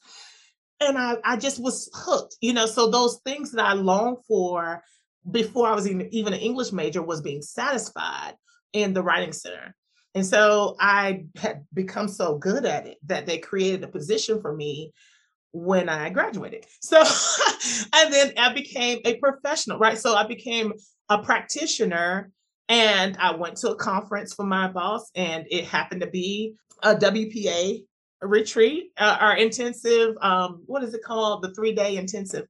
and 0.81 0.99
I, 0.99 1.17
I 1.25 1.37
just 1.37 1.63
was 1.63 1.89
hooked. 1.95 2.37
You 2.41 2.53
know, 2.53 2.67
so 2.67 2.91
those 2.91 3.21
things 3.25 3.53
that 3.53 3.65
I 3.65 3.75
longed 3.75 4.19
for 4.27 4.83
before 5.31 5.69
I 5.69 5.75
was 5.75 5.89
even, 5.89 6.09
even 6.13 6.33
an 6.33 6.41
English 6.41 6.73
major 6.73 7.03
was 7.03 7.21
being 7.21 7.43
satisfied 7.43 8.35
in 8.73 8.93
the 8.93 9.03
writing 9.03 9.33
center. 9.33 9.75
And 10.15 10.27
so 10.27 10.77
I 10.81 11.25
had 11.37 11.65
become 11.73 12.09
so 12.09 12.37
good 12.37 12.65
at 12.65 12.87
it 12.87 12.99
that 13.07 13.27
they 13.27 13.39
created 13.39 13.85
a 13.85 13.89
position 13.89 14.41
for 14.41 14.55
me 14.55 14.93
when 15.53 15.89
I 15.89 16.11
graduated. 16.11 16.67
So, 16.81 17.03
and 17.93 18.13
then 18.13 18.33
I 18.37 18.53
became 18.53 19.01
a 19.05 19.17
professional, 19.17 19.79
right? 19.79 19.99
So 19.99 20.15
I 20.15 20.27
became 20.27 20.73
a 21.09 21.23
practitioner 21.23 22.31
and 22.69 23.17
I 23.19 23.35
went 23.35 23.57
to 23.59 23.71
a 23.71 23.77
conference 23.77 24.33
for 24.33 24.47
my 24.47 24.69
boss, 24.69 25.11
and 25.17 25.45
it 25.51 25.65
happened 25.65 26.03
to 26.03 26.07
be 26.07 26.55
a 26.85 26.95
WPA 26.95 27.83
retreat, 28.23 28.93
uh, 28.97 29.17
our 29.21 29.37
intensive, 29.37 30.15
um, 30.21 30.63
what 30.67 30.85
is 30.85 30.95
it 30.95 31.03
called? 31.03 31.43
The 31.43 31.53
three 31.53 31.73
day 31.73 31.97
intensive. 31.97 32.47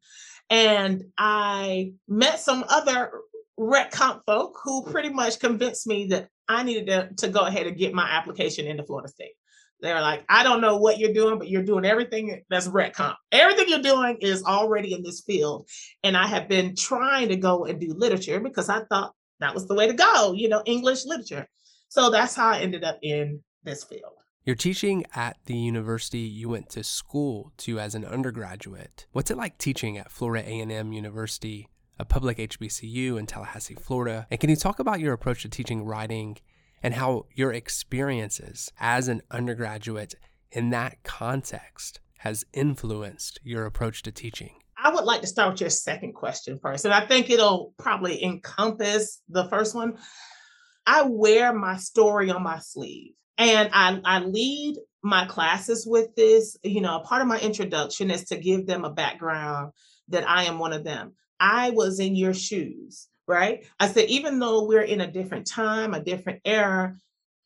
And 0.50 1.04
I 1.16 1.92
met 2.06 2.40
some 2.40 2.64
other 2.68 3.12
rhet 3.56 3.92
comp 3.92 4.22
folk 4.26 4.58
who 4.62 4.84
pretty 4.84 5.10
much 5.10 5.38
convinced 5.38 5.86
me 5.86 6.06
that 6.08 6.28
I 6.50 6.62
needed 6.64 6.86
to, 6.86 7.26
to 7.26 7.28
go 7.28 7.40
ahead 7.40 7.66
and 7.66 7.76
get 7.76 7.94
my 7.94 8.08
application 8.08 8.66
into 8.66 8.82
Florida 8.82 9.08
State. 9.08 9.34
They 9.82 9.94
were 9.94 10.00
like, 10.00 10.24
I 10.28 10.42
don't 10.42 10.60
know 10.60 10.76
what 10.76 10.98
you're 10.98 11.14
doing, 11.14 11.38
but 11.38 11.48
you're 11.48 11.62
doing 11.62 11.86
everything 11.86 12.42
that's 12.50 12.66
rhet 12.66 12.92
comp. 12.92 13.16
Everything 13.32 13.68
you're 13.68 13.78
doing 13.82 14.18
is 14.20 14.42
already 14.44 14.92
in 14.92 15.02
this 15.02 15.22
field. 15.22 15.68
And 16.02 16.16
I 16.16 16.26
have 16.26 16.48
been 16.48 16.74
trying 16.76 17.28
to 17.28 17.36
go 17.36 17.64
and 17.64 17.80
do 17.80 17.94
literature 17.94 18.40
because 18.40 18.68
I 18.68 18.84
thought 18.84 19.14
that 19.38 19.54
was 19.54 19.68
the 19.68 19.74
way 19.74 19.86
to 19.86 19.94
go, 19.94 20.34
you 20.34 20.48
know, 20.48 20.62
English 20.66 21.06
literature. 21.06 21.46
So 21.88 22.10
that's 22.10 22.34
how 22.34 22.50
I 22.50 22.58
ended 22.58 22.84
up 22.84 22.98
in 23.02 23.40
this 23.64 23.84
field. 23.84 24.12
You're 24.44 24.56
teaching 24.56 25.04
at 25.14 25.36
the 25.46 25.56
university 25.56 26.18
you 26.18 26.48
went 26.48 26.70
to 26.70 26.82
school 26.82 27.52
to 27.58 27.78
as 27.78 27.94
an 27.94 28.04
undergraduate. 28.04 29.06
What's 29.12 29.30
it 29.30 29.36
like 29.36 29.58
teaching 29.58 29.96
at 29.96 30.10
Florida 30.10 30.46
A&M 30.46 30.92
University, 30.92 31.68
a 32.00 32.04
public 32.06 32.38
HBCU 32.38 33.18
in 33.18 33.26
Tallahassee, 33.26 33.74
Florida? 33.74 34.26
And 34.30 34.40
can 34.40 34.48
you 34.48 34.56
talk 34.56 34.78
about 34.78 35.00
your 35.00 35.12
approach 35.12 35.42
to 35.42 35.50
teaching 35.50 35.84
writing 35.84 36.38
and 36.82 36.94
how 36.94 37.26
your 37.34 37.52
experiences 37.52 38.72
as 38.80 39.06
an 39.08 39.20
undergraduate 39.30 40.14
in 40.50 40.70
that 40.70 41.02
context 41.02 42.00
has 42.20 42.44
influenced 42.54 43.38
your 43.44 43.66
approach 43.66 44.02
to 44.02 44.12
teaching? 44.12 44.54
I 44.82 44.94
would 44.94 45.04
like 45.04 45.20
to 45.20 45.26
start 45.26 45.52
with 45.52 45.60
your 45.60 45.68
second 45.68 46.14
question 46.14 46.58
first, 46.58 46.86
and 46.86 46.94
I 46.94 47.04
think 47.06 47.28
it'll 47.28 47.74
probably 47.78 48.24
encompass 48.24 49.20
the 49.28 49.44
first 49.44 49.74
one. 49.74 49.98
I 50.86 51.02
wear 51.02 51.52
my 51.52 51.76
story 51.76 52.30
on 52.30 52.42
my 52.42 52.60
sleeve, 52.60 53.12
and 53.36 53.68
I, 53.74 54.00
I 54.06 54.20
lead 54.20 54.76
my 55.02 55.26
classes 55.26 55.86
with 55.86 56.14
this. 56.16 56.56
You 56.64 56.80
know, 56.80 57.00
part 57.00 57.20
of 57.20 57.28
my 57.28 57.38
introduction 57.38 58.10
is 58.10 58.24
to 58.26 58.38
give 58.38 58.66
them 58.66 58.86
a 58.86 58.90
background 58.90 59.72
that 60.08 60.26
I 60.26 60.44
am 60.44 60.58
one 60.58 60.72
of 60.72 60.82
them. 60.82 61.12
I 61.40 61.70
was 61.70 62.00
in 62.00 62.14
your 62.14 62.34
shoes 62.34 63.08
right? 63.30 63.64
I 63.78 63.86
said, 63.86 64.08
even 64.08 64.40
though 64.40 64.64
we're 64.66 64.82
in 64.82 65.00
a 65.00 65.10
different 65.10 65.46
time, 65.46 65.94
a 65.94 66.02
different 66.02 66.40
era, 66.44 66.96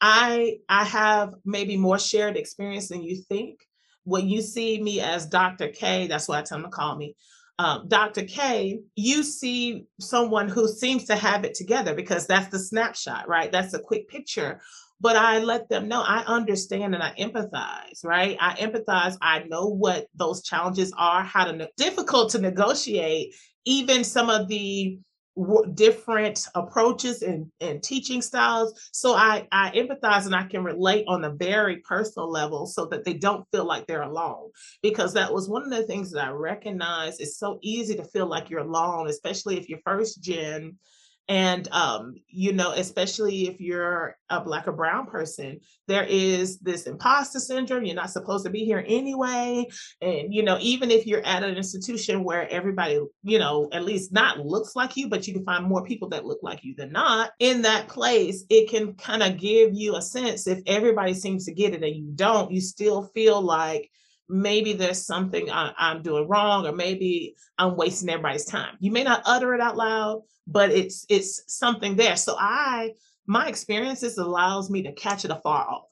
I 0.01 0.59
I 0.69 0.85
have 0.85 1.35
maybe 1.45 1.77
more 1.77 1.99
shared 1.99 2.37
experience 2.37 2.89
than 2.89 3.03
you 3.03 3.17
think. 3.17 3.61
When 4.05 4.29
you 4.29 4.43
see 4.43 4.83
me 4.83 5.01
as 5.01 5.27
Dr. 5.27 5.69
K, 5.69 6.07
that's 6.09 6.27
what 6.29 6.39
I 6.39 6.43
tell 6.43 6.59
them 6.59 6.71
to 6.71 6.77
call 6.77 6.97
me. 6.97 7.15
Um, 7.59 7.87
Dr. 7.87 8.25
K, 8.25 8.81
you 8.97 9.23
see 9.23 9.87
someone 10.01 10.49
who 10.49 10.69
seems 10.69 11.05
to 11.05 11.17
have 11.17 11.45
it 11.45 11.55
together 11.55 11.95
because 11.95 12.27
that's 12.27 12.49
the 12.49 12.59
snapshot, 12.59 13.29
right? 13.29 13.53
That's 13.53 13.75
a 13.75 13.79
quick 13.79 14.09
picture. 14.09 14.61
But 15.01 15.17
I 15.17 15.39
let 15.39 15.69
them 15.69 15.89
know 15.89 16.03
I 16.03 16.25
understand 16.27 16.95
and 16.95 17.03
I 17.03 17.15
empathize, 17.19 18.05
right? 18.05 18.37
I 18.41 18.55
empathize. 18.55 19.17
I 19.21 19.45
know 19.45 19.67
what 19.67 20.07
those 20.15 20.43
challenges 20.43 20.93
are, 20.97 21.23
how 21.23 21.45
to 21.45 21.53
ne- 21.53 21.69
difficult 21.77 22.31
to 22.33 22.39
negotiate, 22.39 23.35
even 23.65 24.05
some 24.05 24.31
of 24.31 24.49
the 24.49 24.99
different 25.75 26.47
approaches 26.55 27.23
and, 27.23 27.51
and 27.61 27.83
teaching 27.83 28.23
styles. 28.23 28.89
So 28.93 29.15
I, 29.15 29.49
I 29.51 29.71
empathize 29.73 30.27
and 30.27 30.35
I 30.35 30.45
can 30.45 30.63
relate 30.63 31.05
on 31.09 31.25
a 31.25 31.31
very 31.31 31.79
personal 31.79 32.31
level 32.31 32.67
so 32.67 32.87
that 32.87 33.05
they 33.05 33.15
don't 33.15 33.45
feel 33.51 33.65
like 33.65 33.87
they're 33.87 34.03
alone. 34.03 34.51
Because 34.83 35.13
that 35.15 35.33
was 35.33 35.49
one 35.49 35.65
of 35.65 35.71
the 35.71 35.87
things 35.87 36.13
that 36.13 36.25
I 36.25 36.31
recognize. 36.31 37.19
It's 37.19 37.39
so 37.39 37.59
easy 37.63 37.97
to 37.97 38.05
feel 38.05 38.27
like 38.27 38.49
you're 38.49 38.61
alone, 38.61 39.09
especially 39.09 39.59
if 39.59 39.69
you're 39.69 39.81
first 39.85 40.23
gen 40.23 40.79
and 41.29 41.69
um, 41.73 42.15
you 42.29 42.53
know 42.53 42.73
especially 42.73 43.49
if 43.49 43.61
you're 43.61 44.17
a 44.29 44.41
black 44.41 44.69
or 44.69 44.73
brown 44.73 45.07
person 45.07 45.61
there 45.89 46.05
is 46.05 46.59
this 46.59 46.87
imposter 46.87 47.39
syndrome 47.39 47.85
you're 47.85 47.95
not 47.95 48.11
supposed 48.11 48.45
to 48.45 48.51
be 48.51 48.65
here 48.65 48.85
anyway. 48.87 49.67
And 50.01 50.35
you 50.35 50.43
know 50.43 50.59
even 50.61 50.91
if 50.91 51.07
you're 51.07 51.25
at 51.25 51.43
an 51.43 51.57
institution 51.57 52.25
where 52.25 52.49
everybody 52.51 53.01
you 53.23 53.39
know 53.39 53.69
at 53.73 53.85
least 53.85 54.13
not 54.13 54.39
looks 54.39 54.77
like 54.77 54.97
you 54.97 55.09
but 55.09 55.27
you 55.27 55.35
can 55.35 55.45
find 55.45 55.65
more 55.65 55.85
people 55.85 56.09
that 56.11 56.27
look 56.27 56.41
like 56.43 56.65
you 56.65 56.75
than 56.75 56.93
not 56.93 57.31
in 57.39 57.63
that 57.63 57.89
place 57.89 58.45
it 58.51 58.69
can 58.69 58.95
kind 58.95 59.23
of 59.23 59.39
give 59.39 59.71
you 59.75 59.97
a 59.97 60.03
sense 60.03 60.47
if 60.47 60.61
everybody 60.67 61.15
seems 61.15 61.45
to 61.47 61.55
get 61.55 61.75
it 61.75 61.83
and 61.83 61.97
you 61.97 62.11
don't 62.15 62.51
you 62.51 62.61
still 62.61 63.05
feel 63.15 63.41
like 63.41 63.91
maybe 64.29 64.73
there's 64.73 65.05
something 65.05 65.51
I, 65.51 65.73
am 65.79 66.03
doing 66.03 66.29
wrong 66.29 66.67
or 66.67 66.73
maybe 66.73 67.35
i'm 67.59 67.77
wasting 67.77 68.09
everybody's 68.09 68.47
time. 68.47 68.77
You 68.81 68.91
may 68.91 69.05
not 69.05 69.23
utter 69.27 69.55
it 69.55 69.61
out 69.61 69.77
loud 69.77 70.23
but 70.47 70.71
it's 70.71 71.07
it's 71.09 71.43
something 71.47 71.97
there. 71.97 72.17
So 72.17 72.37
i 72.39 72.93
my 73.27 73.49
experiences 73.49 74.19
allows 74.19 74.71
me 74.71 74.83
to 74.83 74.93
catch 74.93 75.25
it 75.25 75.31
afar 75.31 75.69
off. 75.69 75.85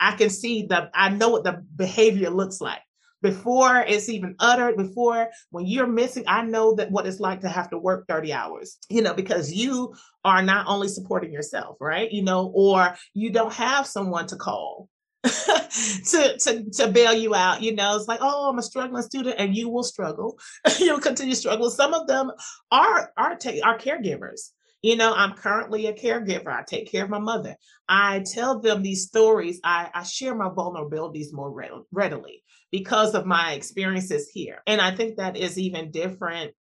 I 0.00 0.16
can 0.16 0.30
see 0.30 0.66
the 0.66 0.90
i 0.94 1.08
know 1.10 1.28
what 1.30 1.44
the 1.44 1.64
behavior 1.76 2.30
looks 2.30 2.60
like. 2.60 2.80
Before 3.20 3.76
it's 3.86 4.08
even 4.08 4.34
uttered 4.40 4.76
before 4.76 5.28
when 5.50 5.66
you're 5.66 5.86
missing 5.86 6.24
i 6.26 6.42
know 6.42 6.74
that 6.74 6.90
what 6.90 7.06
it's 7.06 7.20
like 7.20 7.40
to 7.42 7.48
have 7.48 7.70
to 7.70 7.78
work 7.78 8.08
30 8.08 8.32
hours 8.32 8.78
you 8.88 9.00
know 9.00 9.14
because 9.14 9.52
you 9.52 9.94
are 10.24 10.42
not 10.42 10.66
only 10.66 10.88
supporting 10.88 11.32
yourself 11.32 11.76
right? 11.80 12.10
You 12.10 12.24
know 12.24 12.50
or 12.54 12.96
you 13.14 13.30
don't 13.30 13.52
have 13.52 13.86
someone 13.86 14.26
to 14.28 14.36
call 14.36 14.88
to 15.24 16.36
to 16.38 16.70
to 16.70 16.88
bail 16.88 17.12
you 17.12 17.34
out. 17.34 17.62
You 17.62 17.74
know, 17.74 17.96
it's 17.96 18.08
like, 18.08 18.20
oh, 18.20 18.48
I'm 18.48 18.58
a 18.58 18.62
struggling 18.62 19.02
student, 19.02 19.36
and 19.38 19.56
you 19.56 19.68
will 19.68 19.84
struggle. 19.84 20.38
You'll 20.78 20.98
continue 20.98 21.34
to 21.34 21.40
struggle. 21.40 21.70
Some 21.70 21.94
of 21.94 22.06
them 22.06 22.32
are 22.70 23.12
are 23.16 23.36
take 23.36 23.64
are 23.64 23.78
caregivers. 23.78 24.50
You 24.82 24.96
know, 24.96 25.14
I'm 25.14 25.34
currently 25.34 25.86
a 25.86 25.92
caregiver. 25.92 26.48
I 26.48 26.64
take 26.66 26.90
care 26.90 27.04
of 27.04 27.10
my 27.10 27.20
mother. 27.20 27.56
I 27.88 28.24
tell 28.26 28.58
them 28.58 28.82
these 28.82 29.06
stories. 29.06 29.60
I, 29.62 29.88
I 29.94 30.02
share 30.02 30.34
my 30.34 30.48
vulnerabilities 30.48 31.32
more 31.32 31.54
readily 31.92 32.42
because 32.72 33.14
of 33.14 33.24
my 33.24 33.52
experiences 33.52 34.28
here. 34.28 34.60
And 34.66 34.80
I 34.80 34.90
think 34.90 35.16
that 35.16 35.36
is 35.36 35.56
even 35.56 35.92
different, 35.92 36.52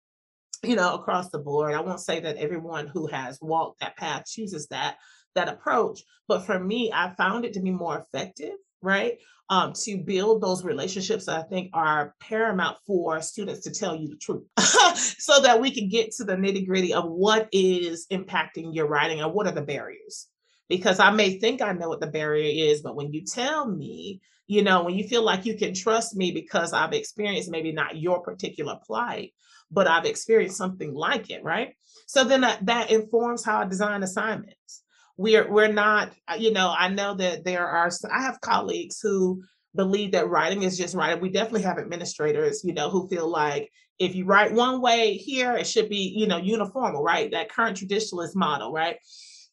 you 0.62 0.76
know, 0.76 0.94
across 0.94 1.32
the 1.32 1.40
board. 1.40 1.74
I 1.74 1.82
won't 1.82 2.00
say 2.00 2.20
that 2.20 2.38
everyone 2.38 2.86
who 2.86 3.08
has 3.08 3.40
walked 3.42 3.80
that 3.80 3.98
path 3.98 4.26
chooses 4.28 4.68
that, 4.68 4.98
that 5.36 5.50
approach. 5.50 6.02
But 6.28 6.46
for 6.46 6.60
me, 6.60 6.92
I 6.94 7.14
found 7.16 7.46
it 7.46 7.54
to 7.54 7.62
be 7.62 7.72
more 7.72 8.00
effective, 8.00 8.54
right? 8.82 9.18
Um, 9.50 9.74
to 9.84 9.98
build 9.98 10.42
those 10.42 10.64
relationships 10.64 11.26
that 11.26 11.38
I 11.38 11.44
think 11.44 11.72
are 11.74 12.16
paramount 12.22 12.78
for 12.88 13.22
students 13.22 13.62
to 13.62 13.72
tell 13.72 13.96
you 13.96 14.08
the 14.08 14.16
truth 14.16 14.44
so 14.96 15.42
that 15.42 15.60
we 15.60 15.72
can 15.72 15.90
get 15.90 16.12
to 16.14 16.24
the 16.24 16.36
nitty 16.36 16.66
gritty 16.66 16.94
of 16.94 17.10
what 17.10 17.50
is 17.52 18.08
impacting 18.12 18.74
your 18.74 18.88
writing 18.88 19.20
and 19.20 19.34
what 19.34 19.48
are 19.48 19.52
the 19.52 19.62
barriers. 19.62 20.28
Because 20.70 21.02
I 21.02 21.12
may 21.12 21.38
think 21.38 21.62
I 21.62 21.74
know 21.74 21.90
what 21.90 22.00
the 22.00 22.08
barrier 22.08 22.72
is, 22.72 22.82
but 22.82 22.96
when 22.96 23.12
you 23.12 23.26
tell 23.26 23.68
me, 23.68 24.22
you 24.48 24.64
know, 24.64 24.84
when 24.84 24.96
you 24.96 25.06
feel 25.06 25.24
like 25.24 25.46
you 25.46 25.58
can 25.58 25.74
trust 25.74 26.16
me 26.16 26.32
because 26.32 26.72
I've 26.72 26.94
experienced 26.94 27.52
maybe 27.52 27.74
not 27.74 27.98
your 27.98 28.22
particular 28.22 28.78
plight, 28.86 29.34
but 29.70 29.88
I've 29.88 30.06
experienced 30.06 30.58
something 30.58 30.94
like 30.94 31.30
it, 31.30 31.44
right? 31.44 31.76
So 32.06 32.24
then 32.24 32.42
that, 32.42 32.66
that 32.66 32.92
informs 32.92 33.44
how 33.44 33.60
I 33.60 33.66
design 33.66 34.04
assignments 34.04 34.81
we're 35.22 35.50
we're 35.50 35.72
not 35.72 36.12
uh, 36.28 36.36
you 36.36 36.52
know 36.52 36.74
i 36.78 36.88
know 36.88 37.14
that 37.16 37.46
there 37.46 37.68
are 37.68 37.90
i 38.12 38.22
have 38.22 38.42
colleagues 38.42 39.00
who 39.02 39.42
believe 39.76 40.12
that 40.12 40.30
writing 40.30 40.64
is 40.64 40.78
just 40.78 40.96
writing. 40.96 41.22
We 41.22 41.30
definitely 41.30 41.62
have 41.64 41.78
administrators 41.78 42.62
you 42.64 42.74
know 42.74 42.90
who 42.90 43.08
feel 43.08 43.30
like 43.30 43.72
if 44.00 44.16
you 44.16 44.26
write 44.26 44.52
one 44.52 44.82
way 44.82 45.14
here 45.14 45.56
it 45.56 45.68
should 45.68 45.90
be 45.90 46.14
you 46.16 46.28
know 46.28 46.38
uniform 46.38 46.96
right? 46.98 47.32
That 47.32 47.52
current 47.52 47.78
traditionalist 47.78 48.36
model 48.36 48.72
right? 48.72 48.98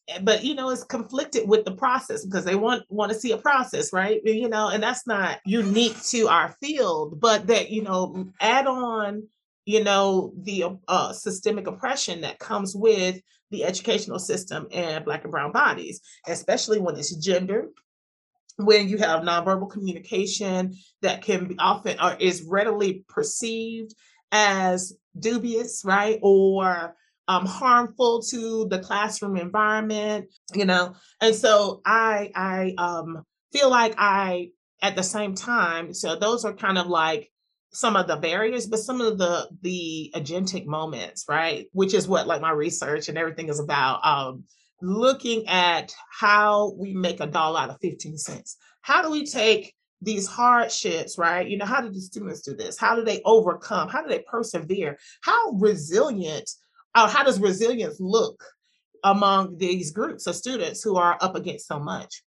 Eh, 0.09 0.19
but 0.21 0.43
you 0.43 0.55
know 0.55 0.69
it's 0.69 0.83
conflicted 0.83 1.47
with 1.47 1.65
the 1.65 1.75
process 1.75 2.25
because 2.25 2.45
they 2.45 2.55
want 2.55 2.83
want 2.89 3.11
to 3.11 3.19
see 3.19 3.31
a 3.31 3.37
process 3.37 3.93
right? 3.93 4.19
You 4.25 4.49
know 4.49 4.69
and 4.69 4.83
that's 4.83 5.07
not 5.07 5.39
unique 5.45 6.01
to 6.09 6.27
our 6.27 6.55
field 6.61 7.19
but 7.19 7.47
that 7.47 7.69
you 7.69 7.83
know 7.83 8.27
add 8.41 8.67
on 8.67 9.27
you 9.69 9.83
know 9.83 10.33
the 10.41 10.65
uh, 10.87 11.13
systemic 11.13 11.67
oppression 11.67 12.21
that 12.21 12.39
comes 12.39 12.75
with 12.75 13.21
the 13.51 13.63
educational 13.63 14.17
system 14.17 14.67
and 14.71 15.05
Black 15.05 15.21
and 15.25 15.31
Brown 15.31 15.51
bodies, 15.51 16.01
especially 16.27 16.79
when 16.79 16.97
it's 16.97 17.15
gender, 17.17 17.67
when 18.57 18.89
you 18.89 18.97
have 18.97 19.21
nonverbal 19.21 19.69
communication 19.69 20.73
that 21.03 21.21
can 21.21 21.49
be 21.49 21.55
often 21.59 21.99
or 22.01 22.15
is 22.19 22.41
readily 22.41 23.05
perceived 23.07 23.93
as 24.31 24.93
dubious, 25.19 25.83
right? 25.85 26.17
Or 26.23 26.95
um, 27.27 27.45
harmful 27.45 28.23
to 28.23 28.67
the 28.69 28.79
classroom 28.79 29.37
environment, 29.37 30.29
you 30.55 30.65
know. 30.65 30.95
And 31.21 31.35
so 31.35 31.81
I 31.85 32.31
I 32.33 32.73
um, 32.79 33.23
feel 33.53 33.69
like 33.69 33.93
I 33.99 34.49
at 34.81 34.95
the 34.95 35.03
same 35.03 35.35
time, 35.35 35.93
so 35.93 36.15
those 36.15 36.43
are 36.43 36.53
kind 36.53 36.79
of 36.79 36.87
like 36.87 37.29
some 37.71 37.95
of 37.95 38.07
the 38.07 38.17
barriers, 38.17 38.67
but 38.67 38.79
some 38.79 39.01
of 39.01 39.17
the 39.17 39.47
the 39.61 40.11
agentic 40.15 40.65
moments, 40.65 41.25
right? 41.29 41.67
Which 41.73 41.93
is 41.93 42.07
what 42.07 42.27
like 42.27 42.41
my 42.41 42.51
research 42.51 43.09
and 43.09 43.17
everything 43.17 43.49
is 43.49 43.59
about. 43.59 44.05
Um, 44.05 44.43
looking 44.81 45.47
at 45.47 45.93
how 46.09 46.73
we 46.77 46.93
make 46.93 47.19
a 47.19 47.27
dollar 47.27 47.59
out 47.59 47.69
of 47.69 47.77
15 47.81 48.17
cents. 48.17 48.57
How 48.81 49.01
do 49.01 49.11
we 49.11 49.25
take 49.25 49.75
these 50.01 50.27
hardships, 50.27 51.17
right? 51.17 51.47
You 51.47 51.57
know, 51.57 51.65
how 51.65 51.81
do 51.81 51.89
the 51.89 51.99
students 51.99 52.41
do 52.41 52.55
this? 52.55 52.77
How 52.79 52.95
do 52.95 53.03
they 53.03 53.21
overcome? 53.25 53.89
How 53.89 54.01
do 54.01 54.09
they 54.09 54.23
persevere? 54.29 54.97
How 55.21 55.51
resilient, 55.51 56.49
uh, 56.95 57.09
how 57.09 57.23
does 57.23 57.39
resilience 57.39 57.97
look 57.99 58.41
among 59.03 59.57
these 59.57 59.91
groups 59.91 60.27
of 60.27 60.35
students 60.35 60.81
who 60.81 60.95
are 60.95 61.17
up 61.21 61.35
against 61.35 61.67
so 61.67 61.79
much? 61.79 62.23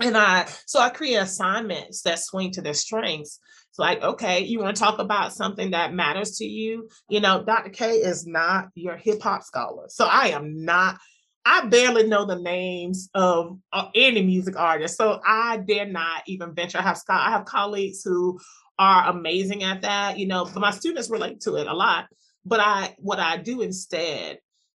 And 0.00 0.16
I, 0.16 0.48
so 0.66 0.80
I 0.80 0.88
create 0.88 1.16
assignments 1.16 2.02
that 2.02 2.18
swing 2.18 2.50
to 2.52 2.62
their 2.62 2.74
strengths. 2.74 3.38
It's 3.72 3.78
like, 3.78 4.02
okay, 4.02 4.40
you 4.44 4.58
want 4.58 4.76
to 4.76 4.82
talk 4.82 4.98
about 4.98 5.32
something 5.32 5.70
that 5.70 5.94
matters 5.94 6.36
to 6.36 6.44
you? 6.44 6.90
You 7.08 7.20
know, 7.20 7.42
Dr. 7.42 7.70
K 7.70 7.92
is 7.96 8.26
not 8.26 8.68
your 8.74 8.98
hip 8.98 9.22
hop 9.22 9.44
scholar. 9.44 9.86
So 9.88 10.04
I 10.04 10.28
am 10.28 10.62
not 10.62 10.98
I 11.44 11.66
barely 11.66 12.06
know 12.06 12.24
the 12.24 12.38
names 12.38 13.08
of 13.14 13.58
uh, 13.72 13.88
any 13.96 14.22
music 14.22 14.56
artist, 14.56 14.96
so 14.96 15.20
I 15.26 15.56
dare 15.56 15.86
not 15.86 16.22
even 16.26 16.54
venture. 16.54 16.78
I 16.78 16.82
have 16.82 17.00
I 17.08 17.30
have 17.30 17.46
colleagues 17.46 18.02
who 18.04 18.38
are 18.78 19.10
amazing 19.10 19.64
at 19.64 19.82
that, 19.82 20.18
you 20.18 20.26
know, 20.26 20.44
but 20.44 20.60
my 20.60 20.70
students 20.70 21.10
relate 21.10 21.40
to 21.40 21.56
it 21.56 21.66
a 21.66 21.74
lot. 21.74 22.06
But 22.44 22.60
I, 22.60 22.94
what 22.98 23.18
I 23.18 23.38
do 23.38 23.60
instead 23.60 24.38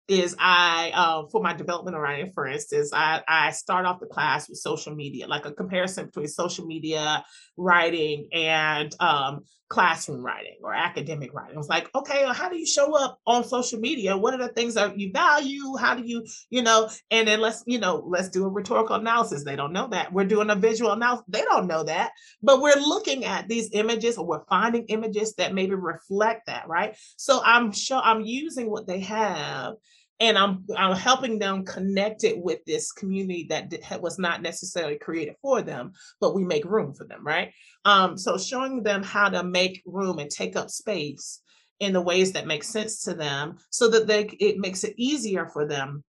is 0.08 0.34
I, 0.38 0.90
uh, 0.94 1.28
for 1.30 1.42
my 1.42 1.52
developmental 1.52 2.00
writing, 2.00 2.32
for 2.32 2.46
instance, 2.46 2.90
I, 2.92 3.22
I 3.26 3.50
start 3.52 3.87
off 3.87 4.00
the 4.00 4.06
class 4.06 4.49
with 4.49 4.58
social 4.58 4.94
media, 4.94 5.26
like 5.26 5.46
a 5.46 5.52
comparison 5.52 6.06
between 6.06 6.28
social 6.28 6.66
media 6.66 7.25
writing 7.56 8.28
and 8.32 8.94
um, 9.00 9.44
classroom 9.68 10.25
writing 10.25 10.56
or 10.62 10.75
academic 10.75 11.32
writing. 11.32 11.54
I 11.54 11.59
was 11.59 11.68
like, 11.68 11.88
okay, 11.94 12.25
well, 12.25 12.35
how 12.35 12.49
do 12.49 12.59
you 12.59 12.66
show 12.66 12.94
up 12.94 13.18
on 13.26 13.42
social 13.42 13.80
media? 13.80 14.16
What 14.16 14.35
are 14.35 14.47
the 14.47 14.52
things 14.52 14.75
that 14.75 14.99
you 14.99 15.11
value? 15.12 15.76
How 15.76 15.94
do 15.94 16.02
you, 16.02 16.26
you 16.50 16.62
know, 16.62 16.90
and 17.11 17.26
then 17.26 17.40
let's, 17.40 17.62
you 17.66 17.78
know, 17.78 18.04
let's 18.06 18.28
do 18.28 18.44
a 18.44 18.49
rhetorical 18.49 18.97
analysis. 18.97 19.44
They 19.44 19.56
don't 19.56 19.73
know 19.73 19.88
that. 19.88 20.12
We're 20.12 20.25
doing 20.25 20.50
a 20.50 20.56
visual 20.56 20.92
analysis. 20.92 21.25
They 21.28 21.42
don't 21.42 21.66
know 21.66 21.85
that, 21.85 22.12
but 22.42 22.61
we're 22.61 22.76
looking 22.76 23.25
at 23.25 23.49
these 23.49 23.71
images 23.73 24.18
or 24.18 24.26
we're 24.26 24.44
finding 24.44 24.85
images 24.88 25.35
that 25.37 25.54
maybe 25.54 25.75
reflect 25.75 26.47
that, 26.47 26.68
right? 26.68 26.94
So 27.16 27.40
I'm 27.42 27.73
sure 27.73 28.00
I'm 28.02 28.21
using 28.21 28.71
what 28.71 28.87
they 28.87 29.00
have 29.00 29.75
and 30.21 30.38
I'm 30.38 30.64
I'm 30.76 30.97
helping 30.97 31.38
them 31.38 31.64
connect 31.64 32.25
it 32.25 32.38
with 32.38 32.64
this 32.64 32.92
community 32.92 33.47
that 33.50 34.00
was 34.00 34.19
not 34.19 34.42
necessarily 34.42 34.97
created 34.99 35.37
for 35.42 35.62
them, 35.62 35.92
but 36.21 36.35
we 36.35 36.45
make 36.45 36.64
room 36.64 36.95
for 36.95 37.04
them, 37.04 37.26
right? 37.26 37.52
Um, 37.85 38.16
so 38.16 38.38
showing 38.38 38.83
them 38.83 39.02
how 39.02 39.28
to 39.28 39.42
make 39.42 39.83
room 39.85 40.19
and 40.19 40.31
take 40.31 40.57
up 40.57 40.71
space 40.71 41.40
in 41.81 41.92
the 41.92 42.00
ways 42.00 42.33
that 42.33 42.47
make 42.47 42.62
sense 42.62 43.02
to 43.02 43.14
them, 43.14 43.57
so 43.71 43.88
that 43.88 44.07
they 44.07 44.25
it 44.38 44.59
makes 44.59 44.85
it 44.85 44.95
easier 44.97 45.47
for 45.47 45.66
them 45.66 46.04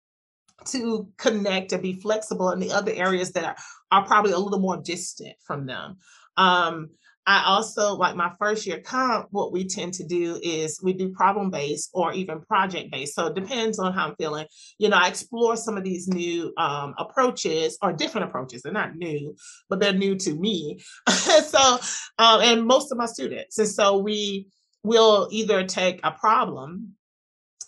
to 0.67 1.09
connect 1.17 1.73
and 1.73 1.83
be 1.83 1.95
flexible 1.95 2.51
in 2.51 2.61
the 2.61 2.71
other 2.71 2.93
areas 2.93 3.33
that 3.33 3.45
are, 3.45 3.57
are 3.91 4.07
probably 4.07 4.33
a 4.33 4.39
little 4.39 4.61
more 4.61 4.77
distant 4.77 5.35
from 5.43 5.67
them. 5.67 5.97
Um, 6.37 6.91
I 7.27 7.45
also 7.47 7.95
like 7.95 8.17
my 8.17 8.33
first 8.39 8.67
year 8.67 8.81
comp, 8.81 9.29
what 9.31 9.53
we 9.53 9.65
tend 9.65 9.95
to 9.95 10.05
do 10.05 10.41
is 10.43 10.81
we 10.83 10.93
do 10.93 11.11
problem 11.11 11.51
based 11.51 11.91
or 11.93 12.13
even 12.13 12.41
project 12.41 12.91
based. 12.91 13.15
So 13.15 13.27
it 13.27 13.35
depends 13.35 13.79
on 13.79 13.93
how 13.93 14.09
I'm 14.09 14.17
feeling. 14.17 14.47
You 14.79 14.89
know, 14.89 14.97
I 14.97 15.09
explore 15.09 15.57
some 15.57 15.77
of 15.77 15.85
these 15.85 16.09
new 16.09 16.53
um, 16.57 16.95
approaches 16.99 17.79
or 17.81 17.93
different 17.93 18.29
approaches. 18.29 18.63
They're 18.63 18.73
not 18.73 18.97
new, 18.97 19.37
but 19.69 19.79
they're 19.79 19.93
new 19.93 20.17
to 20.17 20.35
me. 20.35 20.81
so, 21.09 21.79
um, 22.19 22.41
and 22.41 22.67
most 22.67 22.91
of 22.91 22.99
my 22.99 23.07
students. 23.07 23.59
And 23.59 23.69
so 23.69 23.99
we 23.99 24.49
will 24.83 25.29
either 25.31 25.65
take 25.65 26.01
a 26.03 26.11
problem 26.11 26.97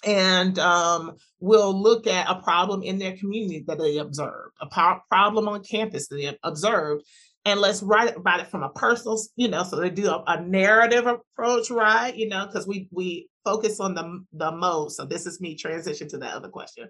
and 0.05 0.59
um, 0.59 1.17
we'll 1.41 1.81
look 1.81 2.07
at 2.07 2.29
a 2.29 2.43
problem 2.43 2.83
in 2.83 2.99
their 2.99 3.17
community 3.17 3.65
that 3.67 3.79
they 3.79 3.99
observed, 3.99 4.53
a 4.61 4.67
po- 4.67 5.01
problem 5.09 5.49
on 5.49 5.63
campus 5.63 6.09
that 6.09 6.17
they 6.17 6.37
observed, 6.43 7.05
and 7.45 7.61
let's 7.61 7.83
write 7.83 8.17
about 8.17 8.41
it 8.41 8.49
from 8.49 8.63
a 8.63 8.71
personal, 8.71 9.21
you 9.37 9.49
know, 9.49 9.65
so 9.65 9.77
they 9.77 9.91
do 9.91 10.09
a, 10.09 10.25
a 10.27 10.41
narrative 10.41 11.07
approach, 11.07 11.71
right? 11.71 12.15
You 12.15 12.29
know, 12.29 12.47
because 12.47 12.67
we 12.67 12.89
we 12.91 13.29
focus 13.45 13.81
on 13.81 13.95
the 13.95 14.25
the 14.33 14.51
mode. 14.53 14.93
So 14.93 15.05
this 15.05 15.27
is 15.27 15.41
me 15.41 15.57
transition 15.57 16.09
to 16.09 16.19
the 16.19 16.27
other 16.27 16.49
question. 16.49 16.89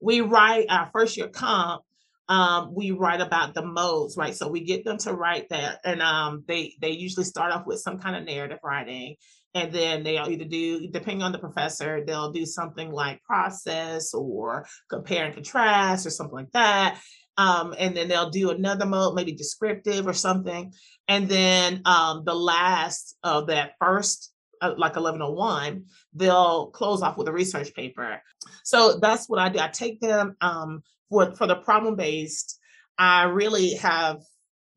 We 0.00 0.20
write 0.20 0.66
our 0.70 0.88
first 0.92 1.16
year 1.16 1.28
comp. 1.28 1.82
Um, 2.28 2.74
we 2.74 2.90
write 2.90 3.20
about 3.20 3.54
the 3.54 3.64
modes, 3.64 4.16
right? 4.16 4.34
So 4.34 4.48
we 4.48 4.64
get 4.64 4.84
them 4.84 4.98
to 4.98 5.12
write 5.12 5.48
that, 5.50 5.80
and 5.84 6.02
um, 6.02 6.44
they 6.46 6.74
they 6.80 6.90
usually 6.90 7.24
start 7.24 7.52
off 7.52 7.66
with 7.66 7.80
some 7.80 7.98
kind 7.98 8.16
of 8.16 8.24
narrative 8.24 8.58
writing, 8.64 9.16
and 9.56 9.72
then 9.72 10.04
they'll 10.04 10.30
either 10.30 10.44
do, 10.44 10.86
depending 10.88 11.22
on 11.22 11.32
the 11.32 11.38
professor, 11.38 12.04
they'll 12.06 12.30
do 12.30 12.46
something 12.46 12.92
like 12.92 13.22
process 13.24 14.14
or 14.14 14.68
compare 14.88 15.24
and 15.24 15.34
contrast 15.34 16.06
or 16.06 16.10
something 16.10 16.36
like 16.36 16.52
that 16.52 17.00
um, 17.38 17.74
and 17.78 17.96
then 17.96 18.08
they'll 18.08 18.30
do 18.30 18.50
another 18.50 18.86
mode, 18.86 19.14
maybe 19.14 19.32
descriptive 19.32 20.06
or 20.06 20.12
something. 20.12 20.72
And 21.08 21.28
then 21.28 21.82
um, 21.84 22.22
the 22.24 22.34
last 22.34 23.16
of 23.22 23.48
that 23.48 23.72
first, 23.78 24.32
uh, 24.62 24.74
like 24.76 24.96
1101, 24.96 25.84
they'll 26.14 26.68
close 26.68 27.02
off 27.02 27.18
with 27.18 27.28
a 27.28 27.32
research 27.32 27.74
paper. 27.74 28.22
So 28.64 28.98
that's 28.98 29.28
what 29.28 29.38
I 29.38 29.48
do. 29.48 29.58
I 29.58 29.68
take 29.68 30.00
them 30.00 30.36
um, 30.40 30.82
for, 31.10 31.34
for 31.34 31.46
the 31.46 31.56
problem 31.56 31.96
based. 31.96 32.58
I 32.98 33.24
really 33.24 33.74
have 33.74 34.22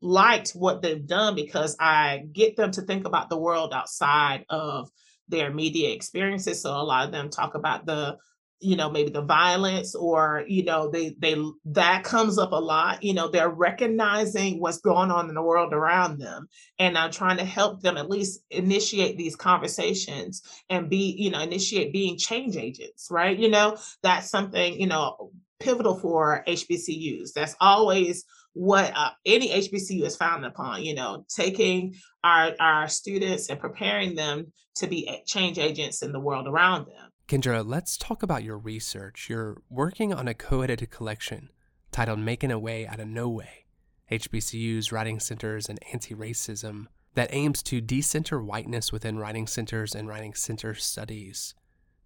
liked 0.00 0.50
what 0.50 0.82
they've 0.82 1.06
done 1.06 1.34
because 1.34 1.76
I 1.78 2.24
get 2.32 2.56
them 2.56 2.70
to 2.72 2.82
think 2.82 3.06
about 3.06 3.28
the 3.28 3.38
world 3.38 3.72
outside 3.72 4.44
of 4.48 4.90
their 5.28 5.52
media 5.52 5.92
experiences. 5.92 6.62
So 6.62 6.70
a 6.70 6.82
lot 6.82 7.06
of 7.06 7.12
them 7.12 7.30
talk 7.30 7.54
about 7.54 7.86
the 7.86 8.16
you 8.62 8.76
know 8.76 8.90
maybe 8.90 9.10
the 9.10 9.22
violence 9.22 9.94
or 9.94 10.44
you 10.46 10.62
know 10.64 10.90
they 10.90 11.14
they 11.18 11.34
that 11.64 12.04
comes 12.04 12.38
up 12.38 12.52
a 12.52 12.56
lot. 12.56 13.02
You 13.02 13.14
know 13.14 13.28
they're 13.28 13.48
recognizing 13.48 14.60
what's 14.60 14.80
going 14.80 15.10
on 15.10 15.28
in 15.28 15.34
the 15.34 15.42
world 15.42 15.72
around 15.72 16.18
them 16.18 16.46
and 16.78 16.98
i'm 16.98 17.10
trying 17.10 17.38
to 17.38 17.44
help 17.44 17.80
them 17.80 17.96
at 17.96 18.10
least 18.10 18.40
initiate 18.50 19.16
these 19.16 19.34
conversations 19.34 20.42
and 20.68 20.90
be 20.90 21.14
you 21.18 21.30
know 21.30 21.40
initiate 21.40 21.92
being 21.92 22.18
change 22.18 22.56
agents 22.56 23.08
right? 23.10 23.38
You 23.38 23.48
know 23.48 23.78
that's 24.02 24.28
something 24.28 24.78
you 24.78 24.86
know 24.86 25.32
pivotal 25.58 25.94
for 25.94 26.42
hbcus 26.46 27.32
that's 27.34 27.54
always 27.60 28.24
what 28.52 28.92
uh, 28.94 29.10
any 29.24 29.48
HBCU 29.48 30.04
is 30.04 30.16
founded 30.16 30.50
upon, 30.50 30.82
you 30.82 30.94
know, 30.94 31.24
taking 31.28 31.94
our 32.24 32.52
our 32.58 32.88
students 32.88 33.48
and 33.48 33.60
preparing 33.60 34.14
them 34.14 34.52
to 34.76 34.86
be 34.86 35.22
change 35.26 35.58
agents 35.58 36.02
in 36.02 36.12
the 36.12 36.20
world 36.20 36.46
around 36.46 36.86
them. 36.86 37.10
Kendra, 37.28 37.64
let's 37.64 37.96
talk 37.96 38.22
about 38.22 38.42
your 38.42 38.58
research. 38.58 39.28
You're 39.28 39.62
working 39.70 40.12
on 40.12 40.26
a 40.26 40.34
co 40.34 40.62
edited 40.62 40.90
collection 40.90 41.50
titled 41.92 42.18
Making 42.18 42.50
a 42.50 42.58
Way 42.58 42.86
Out 42.86 43.00
of 43.00 43.08
No 43.08 43.28
Way 43.28 43.66
HBCUs, 44.10 44.90
Writing 44.90 45.20
Centers, 45.20 45.68
and 45.68 45.78
Anti 45.92 46.14
Racism 46.14 46.86
that 47.14 47.32
aims 47.32 47.62
to 47.64 47.80
decenter 47.80 48.42
whiteness 48.42 48.92
within 48.92 49.18
writing 49.18 49.46
centers 49.46 49.94
and 49.94 50.08
writing 50.08 50.34
center 50.34 50.74
studies. 50.74 51.54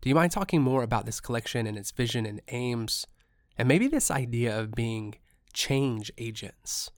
Do 0.01 0.09
you 0.09 0.15
mind 0.15 0.33
talking 0.33 0.61
more 0.61 0.83
about 0.83 1.07
this 1.07 1.21
collection 1.21 1.67
and 1.67 1.79
its 1.79 1.91
vision 1.91 2.27
and 2.27 2.41
aims? 2.49 3.07
And 3.57 3.69
maybe 3.69 3.89
this 3.89 4.11
idea 4.11 4.59
of 4.59 4.73
being 4.73 5.15
change 5.55 6.13
agents, 6.19 6.91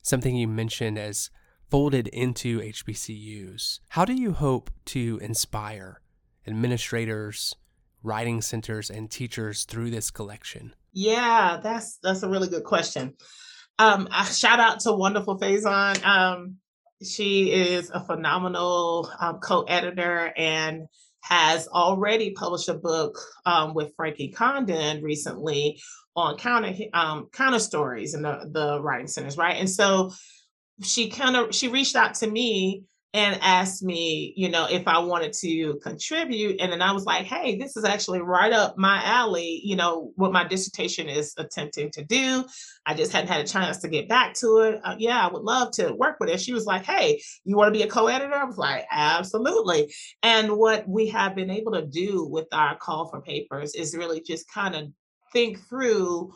something 0.00 0.34
you 0.36 0.48
mentioned 0.48 0.98
as 0.98 1.30
folded 1.70 2.08
into 2.08 2.60
HBCUs. 2.60 3.80
How 3.90 4.04
do 4.04 4.14
you 4.14 4.32
hope 4.32 4.70
to 4.86 5.18
inspire 5.20 6.00
administrators, 6.46 7.54
writing 8.02 8.40
centers 8.40 8.90
and 8.90 9.10
teachers 9.10 9.64
through 9.64 9.90
this 9.90 10.10
collection? 10.10 10.74
Yeah, 10.92 11.58
that's 11.62 11.98
that's 12.02 12.22
a 12.22 12.28
really 12.28 12.48
good 12.48 12.64
question. 12.64 13.14
Um, 13.78 14.08
shout 14.32 14.60
out 14.60 14.80
to 14.80 14.92
Wonderful 14.92 15.38
Faison. 15.38 16.02
Um, 16.04 16.56
she 17.02 17.50
is 17.50 17.90
a 17.90 18.00
phenomenal 18.00 19.10
um, 19.20 19.40
co-editor 19.40 20.32
and 20.36 20.86
has 21.24 21.66
already 21.68 22.32
published 22.32 22.68
a 22.68 22.74
book 22.74 23.18
um, 23.46 23.72
with 23.72 23.94
Frankie 23.96 24.28
Condon 24.28 25.02
recently 25.02 25.80
on 26.14 26.36
counter 26.36 26.74
um, 26.92 27.28
counter 27.32 27.58
stories 27.58 28.14
in 28.14 28.22
the, 28.22 28.48
the 28.52 28.80
writing 28.82 29.06
centers, 29.06 29.38
right? 29.38 29.56
And 29.56 29.68
so 29.68 30.12
she 30.82 31.08
kind 31.08 31.34
of 31.34 31.54
she 31.54 31.68
reached 31.68 31.96
out 31.96 32.14
to 32.16 32.30
me 32.30 32.84
and 33.14 33.38
asked 33.42 33.84
me, 33.84 34.34
you 34.36 34.48
know, 34.48 34.66
if 34.68 34.88
I 34.88 34.98
wanted 34.98 35.32
to 35.34 35.78
contribute. 35.84 36.60
And 36.60 36.72
then 36.72 36.82
I 36.82 36.90
was 36.90 37.04
like, 37.04 37.24
hey, 37.26 37.56
this 37.56 37.76
is 37.76 37.84
actually 37.84 38.20
right 38.20 38.52
up 38.52 38.76
my 38.76 39.00
alley, 39.04 39.60
you 39.62 39.76
know, 39.76 40.10
what 40.16 40.32
my 40.32 40.42
dissertation 40.42 41.08
is 41.08 41.32
attempting 41.38 41.92
to 41.92 42.04
do. 42.04 42.44
I 42.84 42.94
just 42.94 43.12
hadn't 43.12 43.30
had 43.30 43.40
a 43.40 43.46
chance 43.46 43.78
to 43.78 43.88
get 43.88 44.08
back 44.08 44.34
to 44.34 44.58
it. 44.58 44.80
Uh, 44.82 44.96
yeah, 44.98 45.24
I 45.24 45.32
would 45.32 45.42
love 45.42 45.70
to 45.74 45.92
work 45.92 46.16
with 46.18 46.28
it. 46.28 46.40
She 46.40 46.52
was 46.52 46.66
like, 46.66 46.84
hey, 46.84 47.22
you 47.44 47.56
want 47.56 47.72
to 47.72 47.78
be 47.78 47.84
a 47.84 47.88
co 47.88 48.08
editor? 48.08 48.34
I 48.34 48.44
was 48.44 48.58
like, 48.58 48.84
absolutely. 48.90 49.94
And 50.24 50.56
what 50.56 50.88
we 50.88 51.06
have 51.10 51.36
been 51.36 51.50
able 51.50 51.72
to 51.72 51.86
do 51.86 52.26
with 52.26 52.48
our 52.52 52.76
call 52.76 53.08
for 53.08 53.22
papers 53.22 53.76
is 53.76 53.96
really 53.96 54.22
just 54.22 54.52
kind 54.52 54.74
of 54.74 54.88
think 55.32 55.60
through 55.68 56.32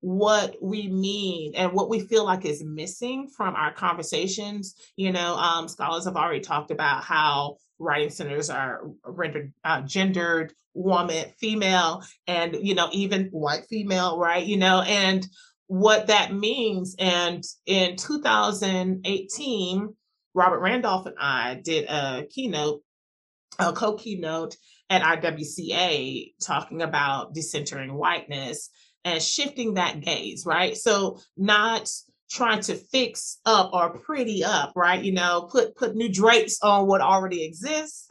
what 0.00 0.56
we 0.62 0.88
mean 0.88 1.52
and 1.54 1.72
what 1.72 1.88
we 1.90 2.00
feel 2.00 2.24
like 2.24 2.44
is 2.44 2.64
missing 2.64 3.28
from 3.28 3.54
our 3.54 3.72
conversations. 3.72 4.74
You 4.96 5.12
know, 5.12 5.34
um, 5.36 5.68
scholars 5.68 6.06
have 6.06 6.16
already 6.16 6.40
talked 6.40 6.70
about 6.70 7.04
how 7.04 7.56
writing 7.78 8.10
centers 8.10 8.50
are 8.50 8.82
rendered 9.04 9.52
uh, 9.64 9.82
gendered, 9.82 10.52
woman, 10.74 11.26
female, 11.38 12.02
and 12.26 12.56
you 12.60 12.74
know 12.74 12.88
even 12.92 13.26
white 13.26 13.66
female, 13.68 14.18
right? 14.18 14.44
You 14.44 14.56
know, 14.56 14.82
and 14.82 15.26
what 15.66 16.08
that 16.08 16.34
means. 16.34 16.96
And 16.98 17.44
in 17.66 17.96
2018, 17.96 19.94
Robert 20.34 20.60
Randolph 20.60 21.06
and 21.06 21.16
I 21.20 21.60
did 21.62 21.88
a 21.88 22.26
keynote, 22.30 22.82
a 23.58 23.72
co 23.72 23.94
keynote 23.94 24.56
at 24.88 25.02
IWCA 25.02 26.32
talking 26.42 26.82
about 26.82 27.34
decentering 27.34 27.92
whiteness 27.92 28.70
and 29.04 29.22
shifting 29.22 29.74
that 29.74 30.00
gaze, 30.00 30.44
right? 30.46 30.76
So, 30.76 31.18
not 31.36 31.88
trying 32.30 32.60
to 32.60 32.74
fix 32.76 33.38
up 33.44 33.70
or 33.72 33.98
pretty 33.98 34.44
up 34.44 34.72
right 34.76 35.02
you 35.02 35.12
know 35.12 35.48
put 35.50 35.76
put 35.76 35.96
new 35.96 36.08
drapes 36.08 36.62
on 36.62 36.86
what 36.86 37.00
already 37.00 37.44
exists 37.44 38.06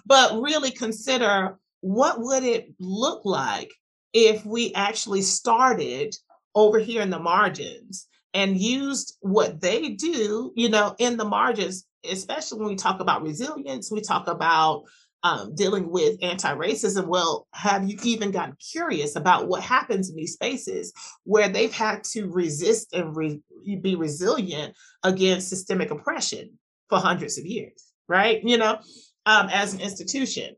but 0.06 0.40
really 0.40 0.70
consider 0.70 1.58
what 1.82 2.18
would 2.18 2.42
it 2.42 2.72
look 2.80 3.24
like 3.24 3.70
if 4.14 4.44
we 4.46 4.72
actually 4.72 5.20
started 5.20 6.16
over 6.54 6.78
here 6.78 7.02
in 7.02 7.10
the 7.10 7.18
margins 7.18 8.08
and 8.32 8.58
used 8.58 9.16
what 9.20 9.60
they 9.60 9.90
do 9.90 10.50
you 10.56 10.70
know 10.70 10.94
in 10.98 11.18
the 11.18 11.24
margins 11.24 11.84
especially 12.10 12.58
when 12.58 12.68
we 12.68 12.76
talk 12.76 13.00
about 13.00 13.22
resilience 13.22 13.90
we 13.90 14.00
talk 14.00 14.28
about 14.28 14.84
um, 15.22 15.54
dealing 15.54 15.90
with 15.90 16.18
anti-racism 16.22 17.06
well 17.06 17.46
have 17.54 17.88
you 17.88 17.98
even 18.02 18.30
gotten 18.30 18.56
curious 18.72 19.16
about 19.16 19.48
what 19.48 19.62
happens 19.62 20.10
in 20.10 20.16
these 20.16 20.34
spaces 20.34 20.92
where 21.24 21.48
they've 21.48 21.72
had 21.72 22.04
to 22.04 22.30
resist 22.30 22.92
and 22.92 23.16
re- 23.16 23.40
be 23.80 23.96
resilient 23.96 24.74
against 25.02 25.48
systemic 25.48 25.90
oppression 25.90 26.58
for 26.88 26.98
hundreds 26.98 27.38
of 27.38 27.46
years 27.46 27.92
right? 28.08 28.42
You 28.44 28.58
know 28.58 28.78
um, 29.26 29.48
as 29.50 29.74
an 29.74 29.80
institution 29.80 30.54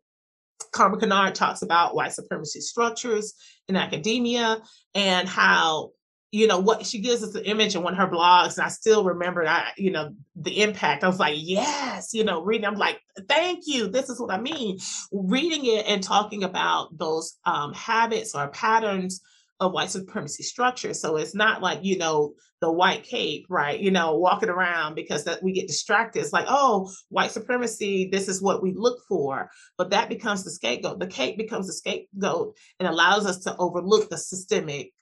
Carmen 0.73 1.01
Kynard 1.01 1.35
talks 1.35 1.63
about 1.63 1.95
white 1.95 2.13
supremacy 2.13 2.61
structures 2.61 3.35
in 3.69 3.77
academia 3.77 4.59
and 4.95 5.29
how 5.29 5.91
you 6.31 6.47
know 6.47 6.59
what 6.59 6.85
she 6.85 7.01
gives 7.01 7.23
us 7.23 7.33
the 7.33 7.47
image 7.49 7.75
in 7.75 7.83
one 7.83 7.95
of 7.95 7.99
her 7.99 8.07
blogs 8.07 8.57
and 8.57 8.67
i 8.67 8.69
still 8.69 9.05
remember 9.05 9.45
that 9.45 9.73
you 9.77 9.91
know 9.91 10.11
the 10.37 10.63
impact. 10.63 11.03
I 11.03 11.09
was 11.09 11.19
like 11.19 11.37
yes 11.37 12.13
you 12.13 12.25
know 12.25 12.43
reading 12.43 12.67
i'm 12.67 12.75
like 12.77 13.01
thank 13.29 13.65
you 13.67 13.89
this 13.89 14.09
is 14.09 14.21
what 14.21 14.31
i 14.31 14.41
mean. 14.41 14.79
Reading 15.13 15.65
it 15.65 15.87
and 15.87 16.03
talking 16.03 16.45
about 16.45 16.97
those 16.97 17.37
um, 17.45 17.73
habits 17.73 18.35
or 18.35 18.49
patterns 18.49 19.21
of 19.61 19.73
white 19.73 19.91
supremacy 19.91 20.45
structure. 20.45 20.95
So 20.95 21.17
it's 21.17 21.35
not 21.35 21.63
like 21.63 21.81
you 21.83 21.99
know 21.99 22.35
the 22.61 22.71
white 22.71 23.05
cape 23.05 23.47
right 23.49 23.79
you 23.79 23.91
know 23.91 24.17
walking 24.17 24.49
around 24.49 24.95
because 24.95 25.25
that 25.25 25.43
we 25.43 25.53
get 25.53 25.67
distracted. 25.67 26.21
It's 26.21 26.33
like 26.33 26.47
oh 26.49 26.91
white 27.09 27.31
supremacy 27.31 28.09
this 28.11 28.29
is 28.29 28.43
what 28.43 28.63
we 28.63 28.73
look 28.73 29.01
for. 29.09 29.51
But 29.77 29.91
that 29.91 30.09
becomes 30.09 30.45
the 30.45 30.51
scapegoat. 30.51 31.01
The 31.01 31.07
cape 31.07 31.37
becomes 31.37 31.67
the 31.67 31.73
scapegoat 31.73 32.57
and 32.79 32.89
allows 32.89 33.27
us 33.27 33.39
to 33.41 33.57
overlook 33.57 34.11
the 34.11 34.19
systemic 34.19 34.93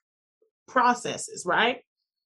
processes, 0.68 1.44
right? 1.46 1.78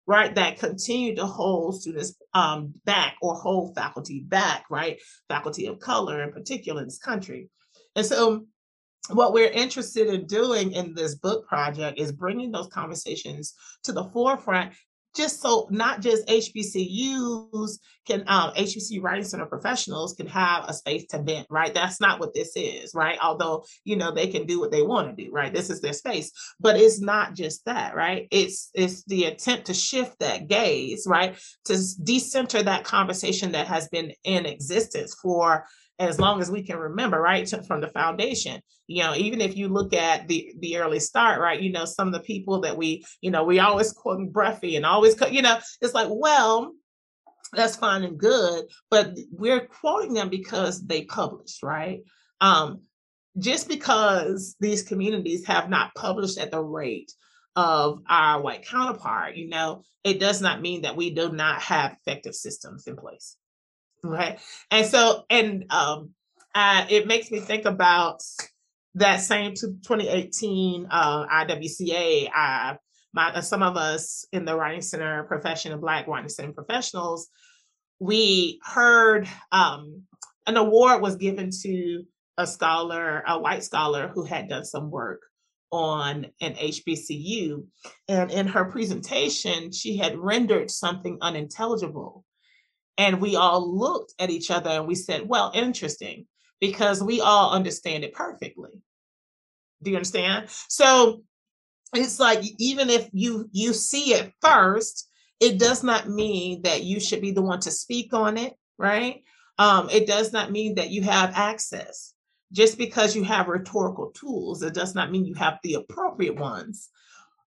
Right, 0.06 0.34
that 0.34 0.58
continue 0.58 1.14
to 1.16 1.26
hold 1.26 1.80
students 1.80 2.16
um, 2.34 2.74
back 2.84 3.14
or 3.22 3.34
hold 3.34 3.76
faculty 3.76 4.24
back, 4.26 4.64
right? 4.68 4.98
Faculty 5.28 5.66
of 5.66 5.78
color 5.78 6.22
in 6.22 6.32
particular 6.32 6.80
in 6.80 6.88
this 6.88 6.98
country. 6.98 7.48
And 7.94 8.04
so, 8.04 8.46
what 9.10 9.32
we're 9.32 9.50
interested 9.50 10.08
in 10.08 10.26
doing 10.26 10.72
in 10.72 10.94
this 10.94 11.14
book 11.14 11.46
project 11.46 11.98
is 11.98 12.12
bringing 12.12 12.50
those 12.50 12.68
conversations 12.68 13.54
to 13.84 13.92
the 13.92 14.04
forefront 14.04 14.72
just 15.16 15.40
so 15.40 15.66
not 15.70 16.00
just 16.00 16.26
HBCUs 16.28 17.78
can 18.06 18.24
um, 18.26 18.52
HBCU 18.54 19.02
Writing 19.02 19.24
Center 19.24 19.46
professionals 19.46 20.14
can 20.14 20.26
have 20.26 20.64
a 20.68 20.72
space 20.72 21.06
to 21.08 21.22
vent, 21.22 21.46
right? 21.50 21.72
That's 21.74 22.00
not 22.00 22.20
what 22.20 22.34
this 22.34 22.52
is, 22.56 22.92
right? 22.94 23.18
Although 23.22 23.64
you 23.84 23.96
know 23.96 24.12
they 24.12 24.28
can 24.28 24.46
do 24.46 24.60
what 24.60 24.70
they 24.70 24.82
want 24.82 25.14
to 25.14 25.24
do, 25.24 25.30
right? 25.32 25.52
This 25.52 25.70
is 25.70 25.80
their 25.80 25.92
space, 25.92 26.32
but 26.58 26.76
it's 26.76 27.00
not 27.00 27.34
just 27.34 27.64
that, 27.66 27.94
right? 27.94 28.28
It's 28.30 28.70
it's 28.74 29.04
the 29.04 29.24
attempt 29.24 29.66
to 29.66 29.74
shift 29.74 30.18
that 30.20 30.48
gaze, 30.48 31.06
right? 31.08 31.38
To 31.66 31.78
decenter 32.02 32.62
that 32.62 32.84
conversation 32.84 33.52
that 33.52 33.66
has 33.66 33.88
been 33.88 34.12
in 34.24 34.46
existence 34.46 35.14
for 35.20 35.66
as 36.00 36.18
long 36.18 36.40
as 36.40 36.50
we 36.50 36.62
can 36.62 36.78
remember, 36.78 37.20
right, 37.20 37.48
from 37.68 37.80
the 37.80 37.88
foundation. 37.88 38.60
You 38.86 39.04
know, 39.04 39.14
even 39.14 39.40
if 39.40 39.56
you 39.56 39.68
look 39.68 39.92
at 39.92 40.26
the 40.26 40.52
the 40.58 40.78
early 40.78 40.98
start, 40.98 41.40
right, 41.40 41.60
you 41.60 41.70
know, 41.70 41.84
some 41.84 42.08
of 42.08 42.14
the 42.14 42.20
people 42.20 42.62
that 42.62 42.76
we, 42.76 43.04
you 43.20 43.30
know, 43.30 43.44
we 43.44 43.60
always 43.60 43.92
quoting 43.92 44.32
Bruffee 44.32 44.76
and 44.76 44.86
always, 44.86 45.14
you 45.30 45.42
know, 45.42 45.58
it's 45.80 45.94
like, 45.94 46.08
well, 46.10 46.72
that's 47.52 47.76
fine 47.76 48.02
and 48.02 48.18
good, 48.18 48.64
but 48.90 49.16
we're 49.30 49.66
quoting 49.66 50.14
them 50.14 50.30
because 50.30 50.84
they 50.84 51.04
published, 51.04 51.62
right? 51.62 52.00
Um, 52.40 52.82
just 53.38 53.68
because 53.68 54.56
these 54.58 54.82
communities 54.82 55.46
have 55.46 55.68
not 55.68 55.94
published 55.94 56.38
at 56.38 56.50
the 56.50 56.62
rate 56.62 57.12
of 57.56 58.00
our 58.08 58.40
white 58.40 58.66
counterpart, 58.66 59.36
you 59.36 59.48
know, 59.48 59.82
it 60.04 60.18
does 60.18 60.40
not 60.40 60.62
mean 60.62 60.82
that 60.82 60.96
we 60.96 61.10
do 61.10 61.30
not 61.30 61.60
have 61.60 61.96
effective 62.00 62.34
systems 62.34 62.86
in 62.86 62.96
place. 62.96 63.36
Right. 64.02 64.38
And 64.70 64.86
so, 64.86 65.24
and 65.28 65.64
um, 65.70 66.10
uh, 66.54 66.86
it 66.88 67.06
makes 67.06 67.30
me 67.30 67.40
think 67.40 67.64
about 67.64 68.22
that 68.94 69.18
same 69.20 69.54
2018 69.54 70.88
uh, 70.90 71.26
IWCA. 71.26 72.30
Uh, 72.34 72.74
my, 73.12 73.32
uh, 73.32 73.40
some 73.40 73.62
of 73.62 73.76
us 73.76 74.26
in 74.32 74.44
the 74.44 74.56
Writing 74.56 74.82
Center 74.82 75.24
profession 75.24 75.72
of 75.72 75.80
Black 75.80 76.06
Writing 76.06 76.28
Center 76.28 76.52
professionals, 76.52 77.28
we 77.98 78.60
heard 78.64 79.28
um, 79.52 80.02
an 80.46 80.56
award 80.56 81.02
was 81.02 81.16
given 81.16 81.50
to 81.62 82.04
a 82.38 82.46
scholar, 82.46 83.22
a 83.26 83.38
white 83.38 83.62
scholar 83.62 84.08
who 84.08 84.24
had 84.24 84.48
done 84.48 84.64
some 84.64 84.90
work 84.90 85.20
on 85.70 86.26
an 86.40 86.54
HBCU. 86.54 87.64
And 88.08 88.30
in 88.30 88.48
her 88.48 88.64
presentation, 88.64 89.70
she 89.72 89.96
had 89.96 90.18
rendered 90.18 90.70
something 90.70 91.18
unintelligible 91.20 92.24
and 93.00 93.18
we 93.18 93.34
all 93.34 93.78
looked 93.78 94.12
at 94.18 94.28
each 94.28 94.50
other 94.50 94.68
and 94.68 94.86
we 94.86 94.94
said, 94.94 95.26
well, 95.26 95.50
interesting, 95.54 96.26
because 96.60 97.02
we 97.02 97.22
all 97.22 97.50
understand 97.50 98.04
it 98.04 98.12
perfectly. 98.12 98.82
Do 99.82 99.90
you 99.90 99.96
understand? 99.96 100.50
So 100.68 101.22
it's 101.94 102.20
like 102.20 102.42
even 102.58 102.90
if 102.90 103.08
you 103.12 103.48
you 103.52 103.72
see 103.72 104.12
it 104.12 104.34
first, 104.42 105.08
it 105.40 105.58
does 105.58 105.82
not 105.82 106.10
mean 106.10 106.60
that 106.62 106.82
you 106.82 107.00
should 107.00 107.22
be 107.22 107.30
the 107.30 107.40
one 107.40 107.60
to 107.60 107.70
speak 107.70 108.12
on 108.12 108.36
it, 108.36 108.52
right? 108.76 109.22
Um, 109.58 109.88
it 109.88 110.06
does 110.06 110.30
not 110.34 110.52
mean 110.52 110.74
that 110.74 110.90
you 110.90 111.02
have 111.02 111.32
access. 111.34 112.12
Just 112.52 112.76
because 112.76 113.16
you 113.16 113.22
have 113.22 113.48
rhetorical 113.48 114.10
tools, 114.10 114.62
it 114.62 114.74
does 114.74 114.94
not 114.94 115.10
mean 115.10 115.24
you 115.24 115.34
have 115.34 115.58
the 115.62 115.74
appropriate 115.74 116.36
ones 116.36 116.90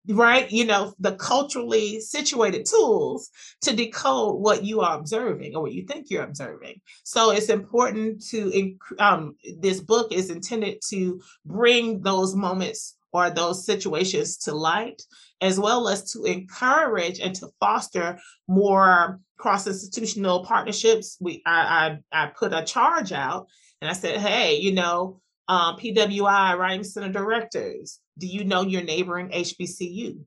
right? 0.09 0.49
You 0.51 0.65
know, 0.65 0.93
the 0.99 1.15
culturally 1.15 1.99
situated 1.99 2.65
tools 2.65 3.29
to 3.61 3.75
decode 3.75 4.39
what 4.39 4.63
you 4.63 4.81
are 4.81 4.97
observing 4.97 5.55
or 5.55 5.63
what 5.63 5.73
you 5.73 5.83
think 5.83 6.09
you're 6.09 6.23
observing. 6.23 6.81
So 7.03 7.31
it's 7.31 7.49
important 7.49 8.23
to, 8.29 8.75
um, 8.99 9.35
this 9.59 9.81
book 9.81 10.11
is 10.11 10.29
intended 10.29 10.79
to 10.89 11.21
bring 11.45 12.01
those 12.01 12.35
moments 12.35 12.95
or 13.11 13.29
those 13.29 13.65
situations 13.65 14.37
to 14.37 14.53
light, 14.53 15.01
as 15.41 15.59
well 15.59 15.87
as 15.87 16.11
to 16.11 16.23
encourage 16.23 17.19
and 17.19 17.33
to 17.35 17.49
foster 17.59 18.19
more 18.47 19.19
cross-institutional 19.37 20.43
partnerships. 20.45 21.17
We, 21.19 21.41
I, 21.45 21.99
I, 22.11 22.25
I 22.25 22.27
put 22.27 22.53
a 22.53 22.63
charge 22.63 23.11
out 23.11 23.47
and 23.81 23.89
I 23.89 23.93
said, 23.93 24.19
hey, 24.19 24.57
you 24.57 24.73
know, 24.73 25.21
um, 25.47 25.77
PWI 25.77 26.57
Writing 26.57 26.83
Center 26.83 27.11
directors, 27.11 27.99
do 28.17 28.27
you 28.27 28.43
know 28.43 28.63
your 28.63 28.84
neighboring 28.84 29.30
HBCU? 29.30 30.19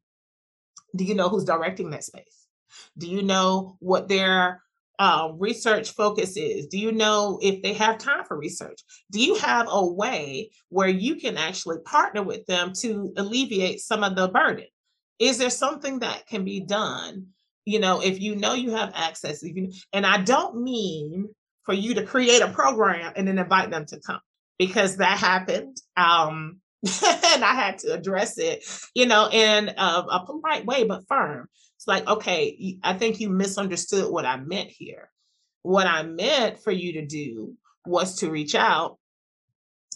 Do 0.96 1.04
you 1.04 1.14
know 1.14 1.28
who's 1.28 1.44
directing 1.44 1.90
that 1.90 2.04
space? 2.04 2.46
Do 2.96 3.08
you 3.08 3.22
know 3.22 3.76
what 3.80 4.08
their 4.08 4.62
uh, 4.98 5.32
research 5.38 5.92
focus 5.92 6.36
is? 6.36 6.66
Do 6.66 6.78
you 6.78 6.92
know 6.92 7.38
if 7.42 7.62
they 7.62 7.72
have 7.72 7.98
time 7.98 8.24
for 8.24 8.36
research? 8.36 8.80
Do 9.10 9.20
you 9.20 9.36
have 9.36 9.66
a 9.68 9.84
way 9.84 10.50
where 10.68 10.88
you 10.88 11.16
can 11.16 11.36
actually 11.36 11.78
partner 11.84 12.22
with 12.22 12.44
them 12.46 12.72
to 12.80 13.12
alleviate 13.16 13.80
some 13.80 14.04
of 14.04 14.14
the 14.14 14.28
burden? 14.28 14.66
Is 15.18 15.38
there 15.38 15.50
something 15.50 16.00
that 16.00 16.26
can 16.26 16.44
be 16.44 16.60
done? 16.60 17.28
You 17.64 17.78
know, 17.78 18.02
if 18.02 18.20
you 18.20 18.36
know 18.36 18.54
you 18.54 18.72
have 18.72 18.92
access, 18.94 19.42
if 19.42 19.56
you, 19.56 19.72
and 19.92 20.04
I 20.04 20.22
don't 20.22 20.62
mean 20.62 21.28
for 21.64 21.74
you 21.74 21.94
to 21.94 22.04
create 22.04 22.42
a 22.42 22.48
program 22.48 23.12
and 23.16 23.26
then 23.26 23.38
invite 23.38 23.70
them 23.70 23.86
to 23.86 24.00
come 24.00 24.20
because 24.58 24.98
that 24.98 25.18
happened. 25.18 25.78
Um, 25.96 26.60
and 27.02 27.44
I 27.44 27.54
had 27.54 27.78
to 27.78 27.92
address 27.92 28.38
it, 28.38 28.64
you 28.94 29.06
know, 29.06 29.28
in 29.30 29.68
a, 29.68 30.04
a 30.10 30.24
polite 30.26 30.64
way, 30.64 30.84
but 30.84 31.06
firm. 31.08 31.48
It's 31.76 31.86
like, 31.86 32.06
okay, 32.08 32.78
I 32.82 32.94
think 32.94 33.20
you 33.20 33.30
misunderstood 33.30 34.10
what 34.10 34.26
I 34.26 34.36
meant 34.36 34.70
here. 34.70 35.10
What 35.62 35.86
I 35.86 36.02
meant 36.02 36.58
for 36.58 36.70
you 36.70 36.94
to 36.94 37.06
do 37.06 37.54
was 37.86 38.16
to 38.20 38.30
reach 38.30 38.54
out 38.54 38.98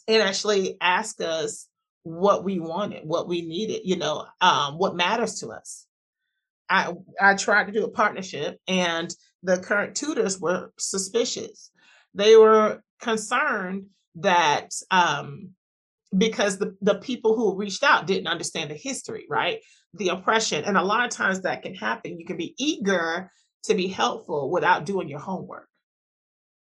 and 0.09 0.23
actually 0.23 0.77
ask 0.81 1.21
us 1.21 1.69
what 2.03 2.45
we 2.45 2.61
wanted, 2.61 3.07
what 3.07 3.29
we 3.29 3.43
needed, 3.43 3.83
you 3.85 3.97
know, 3.97 4.27
um, 4.41 4.79
what 4.79 4.95
matters 4.95 5.41
to 5.41 5.49
us. 5.49 5.87
I 6.69 6.93
I 7.21 7.35
tried 7.35 7.67
to 7.67 7.73
do 7.73 7.85
a 7.85 7.91
partnership, 7.91 8.59
and 8.67 9.15
the 9.43 9.59
current 9.59 9.95
tutors 9.95 10.41
were 10.41 10.73
suspicious. 10.79 11.71
They 12.15 12.37
were 12.37 12.83
concerned 13.01 13.87
that 14.17 14.71
um, 14.91 15.51
because 16.17 16.59
the, 16.59 16.77
the 16.81 16.97
people 16.97 17.35
who 17.35 17.57
reached 17.57 17.83
out 17.83 18.07
didn't 18.07 18.27
understand 18.27 18.71
the 18.71 18.75
history, 18.75 19.27
right? 19.29 19.61
The 19.95 20.09
oppression. 20.09 20.65
And 20.65 20.77
a 20.77 20.83
lot 20.83 21.05
of 21.05 21.11
times 21.11 21.43
that 21.43 21.63
can 21.63 21.75
happen. 21.75 22.19
You 22.19 22.27
can 22.27 22.37
be 22.37 22.55
eager 22.59 23.31
to 23.65 23.75
be 23.75 23.89
helpful 23.89 24.51
without 24.51 24.85
doing 24.85 25.09
your 25.09 25.21
homework. 25.21 25.69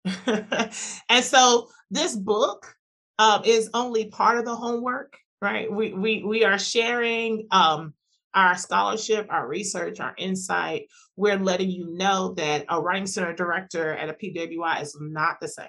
and 0.26 1.24
so 1.24 1.70
this 1.90 2.16
book 2.16 2.76
um, 3.20 3.44
is 3.46 3.70
only 3.74 4.08
part 4.08 4.38
of 4.38 4.46
the 4.46 4.56
homework, 4.56 5.18
right? 5.42 5.72
We 5.72 5.94
we 5.94 6.24
we 6.24 6.44
are 6.44 6.60
sharing 6.60 7.48
um, 7.52 7.94
our 8.34 8.58
scholarship, 8.58 9.28
our 9.30 9.48
research, 9.48 10.00
our 10.00 10.14
insight. 10.18 10.88
We're 11.16 11.38
letting 11.38 11.70
you 11.70 11.96
know 11.96 12.34
that 12.36 12.66
a 12.70 12.82
writing 12.82 13.08
center 13.08 13.34
director 13.34 13.94
at 13.94 14.10
a 14.10 14.14
PWI 14.14 14.82
is 14.82 14.98
not 15.00 15.40
the 15.40 15.48
same. 15.48 15.68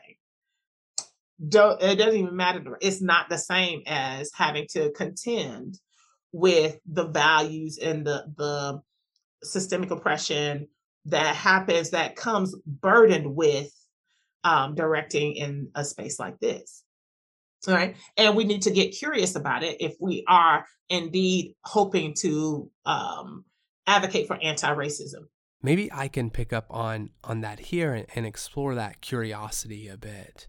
Don't, 1.49 1.83
it 1.83 1.97
doesn't 1.97 2.15
even 2.21 2.37
matter. 2.37 2.79
It's 2.81 3.03
not 3.03 3.29
the 3.29 3.39
same 3.39 3.83
as 3.87 4.31
having 4.35 4.67
to 4.71 4.93
contend 4.93 5.79
with 6.33 6.79
the 6.87 7.07
values 7.07 7.79
and 7.79 8.07
the 8.07 8.25
the 8.37 8.81
systemic 9.43 9.91
oppression 9.91 10.69
that 11.07 11.37
happens 11.37 11.91
that 11.91 12.17
comes 12.17 12.55
burdened 12.67 13.35
with 13.35 13.71
um, 14.43 14.75
directing 14.75 15.35
in 15.37 15.71
a 15.75 15.85
space 15.85 16.19
like 16.19 16.39
this. 16.41 16.83
All 17.67 17.75
right. 17.75 17.97
And 18.17 18.37
we 18.37 18.45
need 18.45 18.63
to 18.63 18.71
get 18.71 18.93
curious 18.93 19.37
about 19.37 19.63
it 19.63 19.81
if 19.81 19.97
we 20.01 20.25
are 20.29 20.67
indeed 20.89 21.55
hoping 21.65 22.15
to 22.19 22.71
um, 22.85 23.45
advocate 23.87 24.27
for 24.27 24.39
anti-racism. 24.43 25.27
Maybe 25.63 25.91
I 25.91 26.09
can 26.09 26.31
pick 26.31 26.53
up 26.53 26.67
on 26.69 27.11
on 27.23 27.41
that 27.41 27.59
here 27.59 27.95
and, 27.95 28.07
and 28.15 28.27
explore 28.27 28.75
that 28.75 29.01
curiosity 29.01 29.89
a 29.89 29.97
bit. 29.97 30.47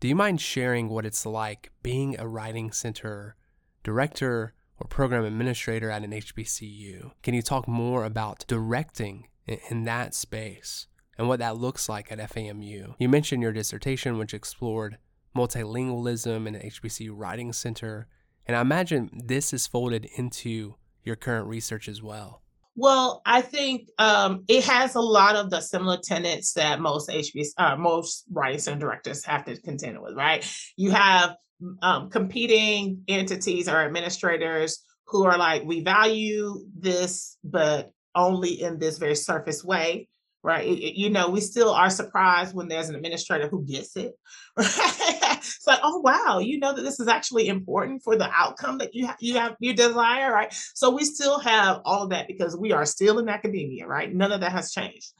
Do 0.00 0.06
you 0.06 0.14
mind 0.14 0.40
sharing 0.40 0.88
what 0.88 1.04
it's 1.04 1.26
like 1.26 1.72
being 1.82 2.18
a 2.20 2.28
writing 2.28 2.70
center 2.70 3.34
director 3.82 4.54
or 4.78 4.86
program 4.86 5.24
administrator 5.24 5.90
at 5.90 6.04
an 6.04 6.12
HBCU? 6.12 7.10
Can 7.24 7.34
you 7.34 7.42
talk 7.42 7.66
more 7.66 8.04
about 8.04 8.44
directing 8.46 9.26
in, 9.46 9.84
that 9.84 10.14
space 10.14 10.86
and 11.18 11.26
what 11.26 11.40
that 11.40 11.56
looks 11.56 11.88
like 11.88 12.12
at 12.12 12.20
FAMU? 12.20 12.94
You 12.96 13.08
mentioned 13.08 13.42
your 13.42 13.50
dissertation, 13.50 14.18
which 14.18 14.34
explored 14.34 14.98
multilingualism 15.36 16.46
in 16.46 16.54
an 16.54 16.70
HBCU 16.70 17.10
Writing 17.12 17.52
Center. 17.52 18.06
And 18.46 18.56
I 18.56 18.60
imagine 18.60 19.10
this 19.12 19.52
is 19.52 19.66
folded 19.66 20.06
into 20.16 20.76
your 21.02 21.16
current 21.16 21.48
research 21.48 21.88
as 21.88 22.00
well. 22.00 22.42
Well, 22.80 23.22
I 23.26 23.40
think 23.40 23.88
um, 23.98 24.44
it 24.46 24.62
has 24.66 24.94
a 24.94 25.00
lot 25.00 25.34
of 25.34 25.50
the 25.50 25.60
similar 25.60 25.98
tenets 26.00 26.52
that 26.52 26.80
most 26.80 27.08
HBC, 27.08 27.48
uh, 27.58 27.74
most 27.74 28.24
writers 28.30 28.68
and 28.68 28.80
directors 28.80 29.24
have 29.24 29.44
to 29.46 29.60
contend 29.60 30.00
with, 30.00 30.14
right? 30.14 30.48
You 30.76 30.92
have 30.92 31.34
um, 31.82 32.08
competing 32.08 33.02
entities 33.08 33.68
or 33.68 33.78
administrators 33.78 34.84
who 35.08 35.24
are 35.24 35.36
like, 35.36 35.64
we 35.64 35.82
value 35.82 36.54
this, 36.78 37.36
but 37.42 37.90
only 38.14 38.62
in 38.62 38.78
this 38.78 38.98
very 38.98 39.16
surface 39.16 39.64
way 39.64 40.06
right? 40.48 40.66
It, 40.66 40.78
it, 40.78 40.94
you 40.98 41.10
know, 41.10 41.28
we 41.28 41.42
still 41.42 41.70
are 41.74 41.90
surprised 41.90 42.54
when 42.54 42.68
there's 42.68 42.88
an 42.88 42.94
administrator 42.94 43.48
who 43.48 43.66
gets 43.66 43.96
it. 43.96 44.14
Right? 44.56 45.36
it's 45.36 45.66
like, 45.66 45.80
oh 45.82 46.00
wow, 46.00 46.38
you 46.38 46.58
know 46.58 46.74
that 46.74 46.82
this 46.82 46.98
is 46.98 47.06
actually 47.06 47.48
important 47.48 48.02
for 48.02 48.16
the 48.16 48.28
outcome 48.32 48.78
that 48.78 48.94
you 48.94 49.06
have, 49.06 49.16
you 49.20 49.34
have 49.34 49.56
you 49.60 49.74
desire, 49.74 50.32
right? 50.32 50.52
So 50.74 50.90
we 50.90 51.04
still 51.04 51.38
have 51.38 51.80
all 51.84 52.04
of 52.04 52.10
that 52.10 52.26
because 52.26 52.56
we 52.56 52.72
are 52.72 52.86
still 52.86 53.18
in 53.18 53.28
academia, 53.28 53.86
right? 53.86 54.12
None 54.12 54.32
of 54.32 54.40
that 54.40 54.52
has 54.52 54.72
changed. 54.72 55.12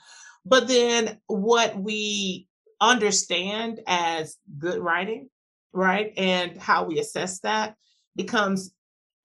But 0.46 0.66
then 0.66 1.18
what 1.26 1.78
we 1.78 2.48
understand 2.80 3.80
as 3.86 4.36
good 4.58 4.80
writing, 4.80 5.28
right, 5.72 6.12
and 6.16 6.56
how 6.56 6.84
we 6.84 6.98
assess 6.98 7.40
that 7.40 7.74
becomes 8.16 8.72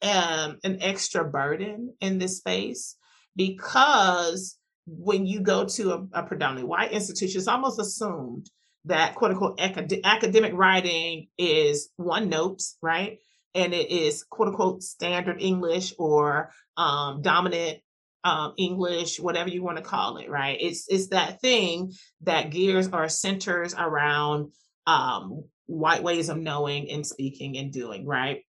um, 0.04 0.60
an 0.64 0.80
extra 0.82 1.24
burden 1.24 1.96
in 2.02 2.20
this 2.20 2.38
space 2.38 2.98
because 3.36 4.58
when 4.86 5.26
you 5.26 5.42
go 5.42 5.66
to 5.66 5.92
a, 5.94 6.08
a 6.14 6.24
predominantly 6.24 6.68
white 6.68 6.92
institution, 6.92 7.40
it's 7.40 7.48
almost 7.48 7.80
assumed 7.80 8.50
that 8.86 9.16
quote 9.16 9.32
unquote 9.32 9.60
acad- 9.60 10.02
academic 10.04 10.54
writing 10.54 11.28
is 11.38 11.90
one 11.96 12.30
note, 12.30 12.62
right? 12.82 13.20
And 13.56 13.74
it 13.74 13.92
is 13.92 14.24
quote 14.24 14.50
unquote 14.50 14.84
standard 14.84 15.42
English 15.42 15.94
or 15.98 16.52
um, 16.76 17.22
dominant 17.22 17.80
um, 18.24 18.54
English, 18.58 19.20
whatever 19.20 19.50
you 19.50 19.64
want 19.64 19.78
to 19.78 19.84
call 19.84 20.18
it, 20.18 20.30
right? 20.30 20.58
It's 20.60 20.88
it's 20.90 21.08
that 21.08 21.42
thing 21.42 21.94
that 22.22 22.50
gears 22.50 22.90
or 22.92 23.08
centers 23.10 23.74
around 23.78 24.52
um, 24.88 25.44
white 25.66 26.04
ways 26.04 26.30
of 26.30 26.38
knowing 26.38 26.90
and 26.90 27.06
speaking 27.06 27.58
and 27.58 27.72
doing, 27.72 28.06
right? 28.06 28.44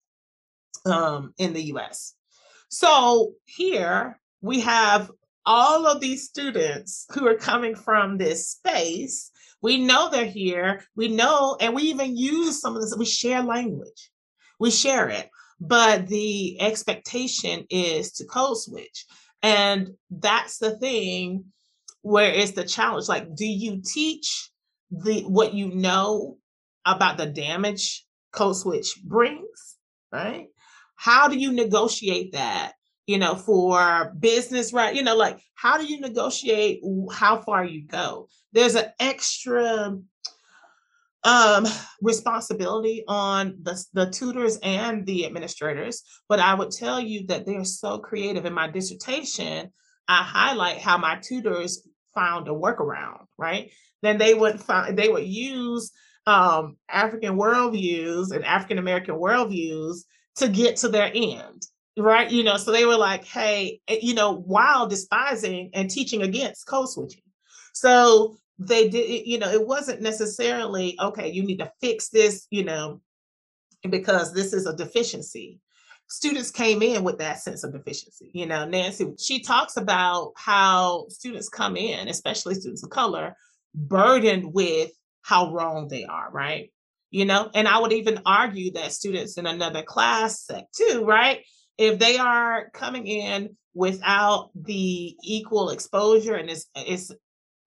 Um, 0.85 1.33
in 1.37 1.53
the 1.53 1.63
U.S. 1.63 2.15
So 2.69 3.33
here 3.45 4.19
we 4.41 4.61
have 4.61 5.11
all 5.45 5.87
of 5.87 5.99
these 5.99 6.23
students 6.23 7.05
who 7.13 7.27
are 7.27 7.35
coming 7.35 7.75
from 7.75 8.17
this 8.17 8.49
space, 8.49 9.31
we 9.61 9.77
know 9.77 10.09
they're 10.09 10.25
here. 10.25 10.83
We 10.95 11.07
know, 11.07 11.57
and 11.59 11.75
we 11.75 11.83
even 11.83 12.17
use 12.17 12.61
some 12.61 12.75
of 12.75 12.81
this, 12.81 12.95
we 12.97 13.05
share 13.05 13.41
language, 13.41 14.11
we 14.59 14.71
share 14.71 15.09
it. 15.09 15.29
But 15.59 16.07
the 16.07 16.59
expectation 16.59 17.65
is 17.69 18.13
to 18.13 18.25
code 18.25 18.57
switch. 18.57 19.05
And 19.43 19.91
that's 20.09 20.57
the 20.57 20.77
thing 20.77 21.45
where 22.01 22.31
it's 22.31 22.51
the 22.51 22.63
challenge. 22.63 23.07
Like, 23.07 23.35
do 23.35 23.45
you 23.45 23.81
teach 23.83 24.49
the 24.89 25.21
what 25.21 25.53
you 25.53 25.73
know 25.73 26.37
about 26.85 27.17
the 27.17 27.27
damage 27.27 28.05
code 28.31 28.55
switch 28.55 28.99
brings? 29.03 29.77
Right? 30.11 30.47
How 30.95 31.27
do 31.27 31.37
you 31.37 31.51
negotiate 31.51 32.33
that 32.33 32.73
you 33.11 33.17
know, 33.17 33.35
for 33.35 34.13
business, 34.17 34.71
right? 34.71 34.95
You 34.95 35.03
know, 35.03 35.17
like 35.17 35.37
how 35.53 35.77
do 35.77 35.85
you 35.85 35.99
negotiate 35.99 36.81
how 37.11 37.41
far 37.41 37.65
you 37.65 37.85
go? 37.85 38.29
There's 38.53 38.75
an 38.75 38.85
extra 38.99 39.97
um 41.23 41.67
responsibility 42.01 43.03
on 43.07 43.57
the, 43.61 43.85
the 43.93 44.09
tutors 44.09 44.57
and 44.63 45.05
the 45.05 45.23
administrators 45.23 46.01
but 46.27 46.39
i 46.39 46.51
would 46.51 46.71
tell 46.71 46.99
you 46.99 47.27
that 47.27 47.45
they're 47.45 47.63
so 47.63 47.99
creative 47.99 48.43
in 48.47 48.53
my 48.53 48.67
dissertation 48.67 49.71
i 50.07 50.23
highlight 50.23 50.79
how 50.79 50.97
my 50.97 51.19
tutors 51.21 51.87
found 52.15 52.47
a 52.47 52.51
workaround 52.51 53.25
right 53.37 53.69
then 54.01 54.17
they 54.17 54.33
would 54.33 54.59
find 54.59 54.97
they 54.97 55.09
would 55.09 55.27
use 55.27 55.91
um 56.25 56.75
african 56.89 57.37
worldviews 57.37 58.31
and 58.31 58.43
african 58.43 58.79
american 58.79 59.13
worldviews 59.13 59.97
to 60.35 60.47
get 60.47 60.75
to 60.77 60.89
their 60.89 61.11
end 61.13 61.61
right? 62.01 62.29
You 62.29 62.43
know, 62.43 62.57
so 62.57 62.71
they 62.71 62.85
were 62.85 62.97
like, 62.97 63.25
hey, 63.25 63.81
eh, 63.87 63.99
you 64.01 64.13
know, 64.13 64.33
while 64.33 64.87
despising 64.87 65.71
and 65.73 65.89
teaching 65.89 66.21
against 66.21 66.67
code 66.67 66.89
switching. 66.89 67.21
So 67.73 68.37
they 68.59 68.89
did, 68.89 69.25
you 69.25 69.39
know, 69.39 69.49
it 69.49 69.65
wasn't 69.65 70.01
necessarily, 70.01 70.97
okay, 70.99 71.29
you 71.29 71.43
need 71.43 71.59
to 71.59 71.71
fix 71.81 72.09
this, 72.09 72.47
you 72.51 72.63
know, 72.63 73.01
because 73.89 74.33
this 74.33 74.53
is 74.53 74.65
a 74.65 74.75
deficiency. 74.75 75.59
Students 76.07 76.51
came 76.51 76.81
in 76.81 77.03
with 77.03 77.19
that 77.19 77.39
sense 77.39 77.63
of 77.63 77.71
deficiency. 77.71 78.29
You 78.33 78.45
know, 78.45 78.65
Nancy, 78.65 79.13
she 79.17 79.39
talks 79.39 79.77
about 79.77 80.33
how 80.35 81.05
students 81.07 81.49
come 81.49 81.77
in, 81.77 82.07
especially 82.07 82.55
students 82.55 82.83
of 82.83 82.89
color, 82.89 83.35
burdened 83.73 84.53
with 84.53 84.91
how 85.21 85.53
wrong 85.53 85.87
they 85.87 86.03
are, 86.03 86.29
right? 86.31 86.71
You 87.11 87.25
know, 87.25 87.49
and 87.53 87.67
I 87.67 87.79
would 87.79 87.93
even 87.93 88.21
argue 88.25 88.71
that 88.73 88.91
students 88.91 89.37
in 89.37 89.45
another 89.45 89.83
class 89.83 90.49
too, 90.75 91.03
right? 91.05 91.43
If 91.77 91.99
they 91.99 92.17
are 92.17 92.69
coming 92.71 93.07
in 93.07 93.55
without 93.73 94.49
the 94.55 95.15
equal 95.23 95.69
exposure 95.69 96.35
and 96.35 96.49
it's 96.49 96.65
it's 96.75 97.11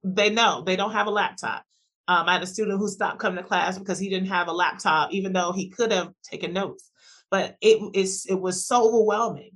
they 0.02 0.30
know 0.30 0.62
they 0.62 0.76
don't 0.76 0.92
have 0.92 1.06
a 1.06 1.10
laptop. 1.10 1.64
Um, 2.06 2.28
I 2.28 2.34
had 2.34 2.42
a 2.42 2.46
student 2.46 2.78
who 2.78 2.88
stopped 2.88 3.18
coming 3.18 3.42
to 3.42 3.48
class 3.48 3.78
because 3.78 3.98
he 3.98 4.10
didn't 4.10 4.28
have 4.28 4.48
a 4.48 4.52
laptop, 4.52 5.12
even 5.12 5.32
though 5.32 5.52
he 5.52 5.70
could 5.70 5.90
have 5.90 6.12
taken 6.22 6.52
notes. 6.52 6.90
But 7.30 7.56
it 7.62 7.80
is 7.94 8.26
it 8.28 8.34
was 8.34 8.66
so 8.66 8.86
overwhelming 8.88 9.52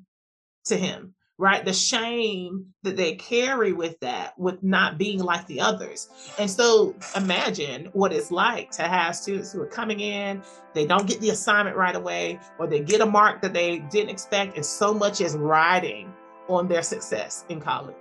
to 0.67 0.77
him 0.77 1.15
right? 1.38 1.64
The 1.64 1.72
shame 1.72 2.66
that 2.83 2.96
they 2.96 3.14
carry 3.14 3.72
with 3.72 3.98
that, 4.01 4.38
with 4.38 4.62
not 4.62 4.98
being 4.98 5.20
like 5.20 5.46
the 5.46 5.61
others. 5.61 6.09
And 6.38 6.51
so 6.51 6.96
imagine 7.16 7.87
what 7.92 8.12
it's 8.12 8.33
like 8.33 8.72
to 8.72 8.83
have 8.83 9.14
students 9.14 9.53
who 9.53 9.62
are 9.62 9.66
coming 9.66 10.01
in, 10.01 10.42
they 10.74 10.85
don't 10.85 11.07
get 11.07 11.20
the 11.20 11.31
assignment 11.31 11.77
right 11.77 11.94
away, 11.94 12.40
or 12.59 12.66
they 12.66 12.81
get 12.81 13.01
a 13.01 13.07
mark 13.07 13.40
that 13.42 13.53
they 13.53 13.79
didn't 13.79 14.11
expect, 14.11 14.57
and 14.57 14.66
so 14.66 14.92
much 14.92 15.20
is 15.20 15.37
riding 15.37 16.12
on 16.48 16.66
their 16.66 16.83
success 16.83 17.44
in 17.48 17.61
college. 17.61 17.94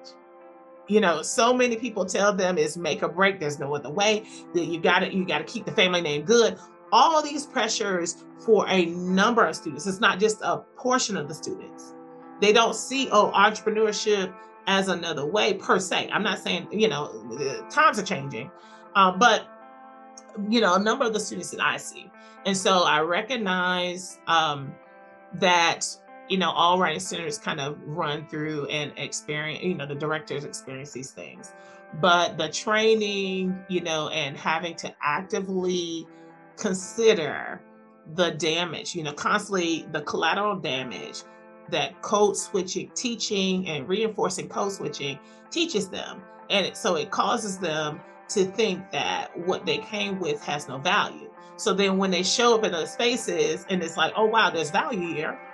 You 0.87 1.01
know, 1.01 1.21
so 1.21 1.53
many 1.53 1.75
people 1.75 2.05
tell 2.05 2.33
them 2.33 2.57
it's 2.57 2.77
make 2.77 3.03
or 3.03 3.09
break. 3.09 3.39
There's 3.39 3.59
no 3.59 3.75
other 3.75 3.89
way. 3.89 4.23
That 4.53 4.65
you 4.65 4.79
got 4.79 4.99
to 4.99 5.13
you 5.13 5.25
got 5.25 5.39
to 5.39 5.43
keep 5.43 5.65
the 5.65 5.71
family 5.73 5.99
name 5.99 6.23
good. 6.23 6.57
All 6.93 7.21
these 7.21 7.45
pressures 7.45 8.23
for 8.39 8.65
a 8.69 8.85
number 8.85 9.45
of 9.45 9.57
students. 9.57 9.85
It's 9.85 9.99
not 9.99 10.17
just 10.17 10.41
a 10.41 10.59
portion 10.77 11.17
of 11.17 11.27
the 11.27 11.35
students 11.35 11.93
they 12.41 12.53
don't 12.53 12.75
see, 12.75 13.09
oh, 13.11 13.31
entrepreneurship 13.35 14.33
as 14.67 14.89
another 14.89 15.25
way 15.25 15.53
per 15.53 15.79
se. 15.79 16.09
I'm 16.11 16.23
not 16.23 16.39
saying, 16.39 16.67
you 16.71 16.87
know, 16.87 17.67
times 17.69 17.97
are 17.99 18.03
changing, 18.03 18.51
um, 18.95 19.17
but 19.17 19.47
you 20.49 20.61
know, 20.61 20.75
a 20.75 20.79
number 20.79 21.05
of 21.05 21.13
the 21.13 21.19
students 21.19 21.51
that 21.51 21.61
I 21.61 21.77
see. 21.77 22.11
And 22.45 22.55
so 22.55 22.83
I 22.83 22.99
recognize 23.01 24.19
um, 24.27 24.73
that, 25.35 25.85
you 26.29 26.37
know, 26.37 26.51
all 26.51 26.79
writing 26.79 26.99
centers 26.99 27.37
kind 27.37 27.59
of 27.59 27.77
run 27.85 28.27
through 28.27 28.67
and 28.67 28.91
experience, 28.97 29.63
you 29.63 29.73
know, 29.73 29.85
the 29.85 29.95
directors 29.95 30.43
experience 30.45 30.91
these 30.91 31.11
things. 31.11 31.53
But 32.01 32.37
the 32.37 32.49
training, 32.49 33.57
you 33.67 33.81
know, 33.81 34.09
and 34.09 34.37
having 34.37 34.75
to 34.75 34.93
actively 35.01 36.05
consider 36.57 37.61
the 38.13 38.31
damage, 38.31 38.95
you 38.95 39.03
know, 39.03 39.13
constantly 39.13 39.87
the 39.91 40.01
collateral 40.01 40.55
damage 40.55 41.23
that 41.69 42.01
code 42.01 42.37
switching, 42.37 42.89
teaching 42.95 43.67
and 43.67 43.87
reinforcing 43.87 44.49
code 44.49 44.71
switching 44.71 45.19
teaches 45.51 45.89
them. 45.89 46.21
And 46.49 46.75
so 46.75 46.95
it 46.95 47.11
causes 47.11 47.57
them 47.57 48.01
to 48.29 48.45
think 48.45 48.91
that 48.91 49.37
what 49.37 49.65
they 49.65 49.77
came 49.79 50.19
with 50.19 50.41
has 50.43 50.67
no 50.67 50.77
value. 50.77 51.29
So 51.57 51.73
then 51.73 51.97
when 51.97 52.11
they 52.11 52.23
show 52.23 52.55
up 52.55 52.63
in 52.63 52.71
those 52.71 52.91
spaces 52.91 53.65
and 53.69 53.81
it's 53.81 53.97
like, 53.97 54.13
oh 54.15 54.25
wow, 54.25 54.49
there's 54.49 54.71
value 54.71 55.13
here. 55.13 55.39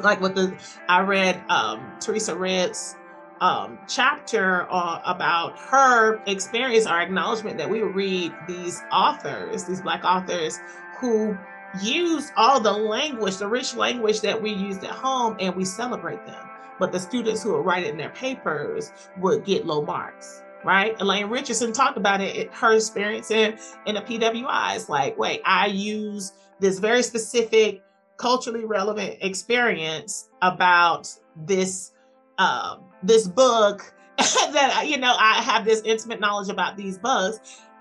Like 0.00 0.20
with 0.20 0.36
the 0.36 0.56
I 0.88 1.00
read 1.00 1.42
um, 1.48 1.96
Teresa 2.00 2.36
Redd's 2.36 2.96
um, 3.40 3.80
chapter 3.88 4.68
uh, 4.70 5.02
about 5.04 5.58
her 5.58 6.22
experience, 6.26 6.86
our 6.86 7.02
acknowledgement 7.02 7.58
that 7.58 7.68
we 7.68 7.82
read 7.82 8.32
these 8.46 8.80
authors, 8.92 9.64
these 9.64 9.80
black 9.80 10.04
authors 10.04 10.60
who 11.00 11.36
use 11.80 12.30
all 12.36 12.60
the 12.60 12.72
language, 12.72 13.36
the 13.36 13.48
rich 13.48 13.74
language 13.74 14.20
that 14.20 14.40
we 14.40 14.52
used 14.52 14.84
at 14.84 14.90
home, 14.90 15.36
and 15.40 15.54
we 15.54 15.64
celebrate 15.64 16.24
them. 16.26 16.48
But 16.78 16.92
the 16.92 16.98
students 16.98 17.42
who 17.42 17.54
are 17.54 17.62
writing 17.62 17.96
their 17.96 18.10
papers 18.10 18.92
would 19.18 19.44
get 19.44 19.66
low 19.66 19.82
marks 19.82 20.42
right? 20.64 20.94
Elaine 21.00 21.26
Richardson 21.26 21.72
talked 21.72 21.96
about 21.96 22.20
it, 22.20 22.52
her 22.52 22.74
experience 22.74 23.30
in, 23.30 23.58
in 23.86 23.96
a 23.96 24.02
PWI. 24.02 24.76
It's 24.76 24.88
like, 24.88 25.18
wait, 25.18 25.42
I 25.44 25.66
use 25.66 26.32
this 26.60 26.78
very 26.78 27.02
specific, 27.02 27.82
culturally 28.16 28.64
relevant 28.64 29.18
experience 29.20 30.28
about 30.40 31.12
this 31.36 31.92
um, 32.38 32.80
this 33.02 33.28
book 33.28 33.94
that 34.18 34.84
you 34.86 34.96
know 34.96 35.14
I 35.18 35.42
have 35.42 35.64
this 35.64 35.82
intimate 35.84 36.20
knowledge 36.20 36.48
about 36.48 36.76
these 36.76 36.98
bugs, 36.98 37.40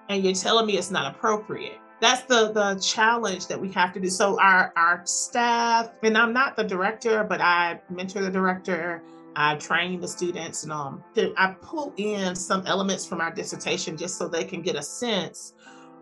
and 0.10 0.24
you're 0.24 0.34
telling 0.34 0.66
me 0.66 0.78
it's 0.78 0.92
not 0.92 1.16
appropriate. 1.16 1.78
That's 2.02 2.24
the 2.24 2.52
the 2.52 2.82
challenge 2.82 3.48
that 3.48 3.62
we 3.62 3.72
have 3.72 3.94
to 3.94 4.00
do. 4.00 4.10
So 4.10 4.40
our 4.42 4.74
our 4.76 5.02
staff, 5.06 5.92
and 6.04 6.18
I'm 6.18 6.34
not 6.34 6.58
the 6.58 6.64
director, 6.64 7.24
but 7.24 7.40
I 7.40 7.80
mentor 7.90 8.22
the 8.22 8.32
director 8.32 9.02
I 9.36 9.56
train 9.56 10.02
the 10.02 10.08
students 10.08 10.64
and 10.64 10.74
um, 10.74 11.04
I 11.38 11.56
pull 11.62 11.94
in 11.98 12.36
some 12.36 12.66
elements 12.68 13.06
from 13.06 13.22
our 13.22 13.32
dissertation 13.32 13.96
just 13.96 14.18
so 14.18 14.28
they 14.28 14.44
can 14.44 14.62
get 14.62 14.76
a 14.76 14.82
sense 14.82 15.54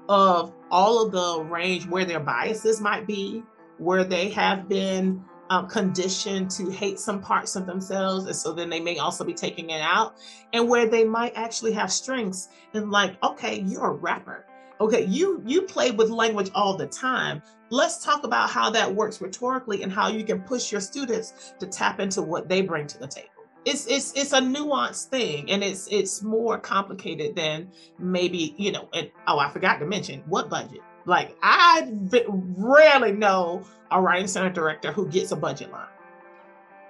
of 0.07 0.53
all 0.71 1.05
of 1.05 1.11
the 1.11 1.43
range 1.43 1.85
where 1.85 2.05
their 2.05 2.19
biases 2.19 2.81
might 2.81 3.05
be, 3.05 3.43
where 3.77 4.03
they 4.03 4.29
have 4.29 4.67
been 4.67 5.23
um, 5.51 5.67
conditioned 5.67 6.49
to 6.51 6.69
hate 6.71 6.99
some 6.99 7.21
parts 7.21 7.55
of 7.55 7.67
themselves, 7.67 8.25
and 8.25 8.35
so 8.35 8.51
then 8.51 8.69
they 8.69 8.79
may 8.79 8.97
also 8.97 9.23
be 9.23 9.33
taking 9.33 9.69
it 9.69 9.81
out, 9.81 10.15
and 10.53 10.67
where 10.67 10.87
they 10.87 11.03
might 11.03 11.33
actually 11.35 11.71
have 11.73 11.91
strengths 11.91 12.49
and 12.73 12.91
like, 12.91 13.21
okay, 13.23 13.61
you're 13.61 13.87
a 13.87 13.93
rapper. 13.93 14.45
Okay, 14.81 15.05
you 15.05 15.43
you 15.45 15.63
play 15.63 15.91
with 15.91 16.09
language 16.09 16.49
all 16.55 16.75
the 16.75 16.87
time. 16.87 17.41
Let's 17.69 18.03
talk 18.03 18.23
about 18.23 18.49
how 18.49 18.69
that 18.71 18.93
works 18.93 19.21
rhetorically 19.21 19.83
and 19.83 19.91
how 19.91 20.07
you 20.07 20.23
can 20.23 20.41
push 20.41 20.71
your 20.71 20.81
students 20.81 21.53
to 21.59 21.67
tap 21.67 21.99
into 21.99 22.21
what 22.21 22.47
they 22.47 22.61
bring 22.61 22.87
to 22.87 22.97
the 22.97 23.07
table. 23.07 23.29
It's 23.65 23.87
it's 23.87 24.13
it's 24.13 24.31
a 24.31 24.39
nuanced 24.39 25.09
thing 25.09 25.51
and 25.51 25.63
it's 25.63 25.87
it's 25.91 26.23
more 26.23 26.57
complicated 26.57 27.35
than 27.35 27.69
maybe, 27.97 28.55
you 28.57 28.71
know, 28.71 28.87
and 28.93 29.11
oh, 29.27 29.37
I 29.37 29.49
forgot 29.49 29.79
to 29.79 29.85
mention 29.85 30.23
what 30.27 30.49
budget. 30.49 30.79
Like 31.05 31.35
I 31.43 31.91
rarely 32.29 33.11
know 33.11 33.65
a 33.91 34.01
writing 34.01 34.27
center 34.27 34.49
director 34.49 34.93
who 34.93 35.09
gets 35.09 35.31
a 35.31 35.35
budget 35.35 35.71
line. 35.71 35.87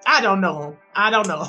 I 0.06 0.21
don't 0.21 0.41
know. 0.41 0.78
I 0.95 1.10
don't 1.10 1.28
know. 1.28 1.43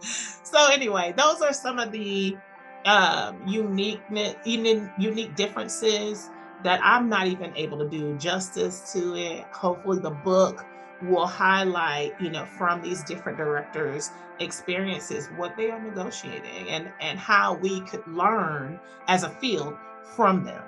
so 0.42 0.68
anyway, 0.72 1.14
those 1.16 1.40
are 1.40 1.52
some 1.52 1.78
of 1.78 1.92
the 1.92 2.36
um, 2.84 3.46
uniqueness, 3.46 4.36
unique 4.44 5.36
differences 5.36 6.30
that 6.64 6.80
I'm 6.82 7.08
not 7.08 7.26
even 7.26 7.56
able 7.56 7.78
to 7.78 7.88
do 7.88 8.16
justice 8.18 8.92
to 8.92 9.16
it. 9.16 9.44
Hopefully, 9.52 9.98
the 9.98 10.10
book 10.10 10.64
will 11.02 11.26
highlight, 11.26 12.20
you 12.20 12.30
know, 12.30 12.44
from 12.44 12.80
these 12.82 13.02
different 13.04 13.38
directors' 13.38 14.10
experiences 14.38 15.28
what 15.36 15.56
they 15.56 15.70
are 15.70 15.80
negotiating 15.80 16.68
and 16.68 16.90
and 17.00 17.18
how 17.18 17.54
we 17.54 17.80
could 17.82 18.06
learn 18.06 18.78
as 19.08 19.22
a 19.24 19.30
field 19.30 19.76
from 20.16 20.44
them. 20.44 20.62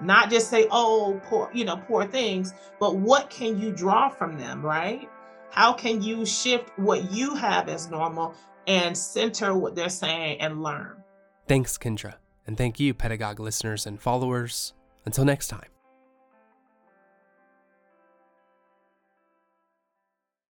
Not 0.00 0.30
just 0.30 0.50
say, 0.50 0.66
"Oh, 0.70 1.20
poor," 1.24 1.50
you 1.52 1.64
know, 1.64 1.76
poor 1.76 2.06
things, 2.06 2.52
but 2.80 2.96
what 2.96 3.30
can 3.30 3.58
you 3.58 3.72
draw 3.72 4.08
from 4.08 4.38
them, 4.38 4.62
right? 4.64 5.08
How 5.50 5.72
can 5.72 6.02
you 6.02 6.26
shift 6.26 6.70
what 6.76 7.12
you 7.12 7.36
have 7.36 7.68
as 7.68 7.88
normal 7.90 8.34
and 8.66 8.96
center 8.96 9.54
what 9.56 9.76
they're 9.76 9.88
saying 9.88 10.40
and 10.40 10.62
learn? 10.62 11.03
Thanks, 11.46 11.76
Kendra. 11.76 12.14
And 12.46 12.56
thank 12.56 12.80
you, 12.80 12.94
Pedagogue 12.94 13.40
listeners 13.40 13.86
and 13.86 14.00
followers. 14.00 14.72
Until 15.04 15.24
next 15.24 15.48
time. 15.48 15.73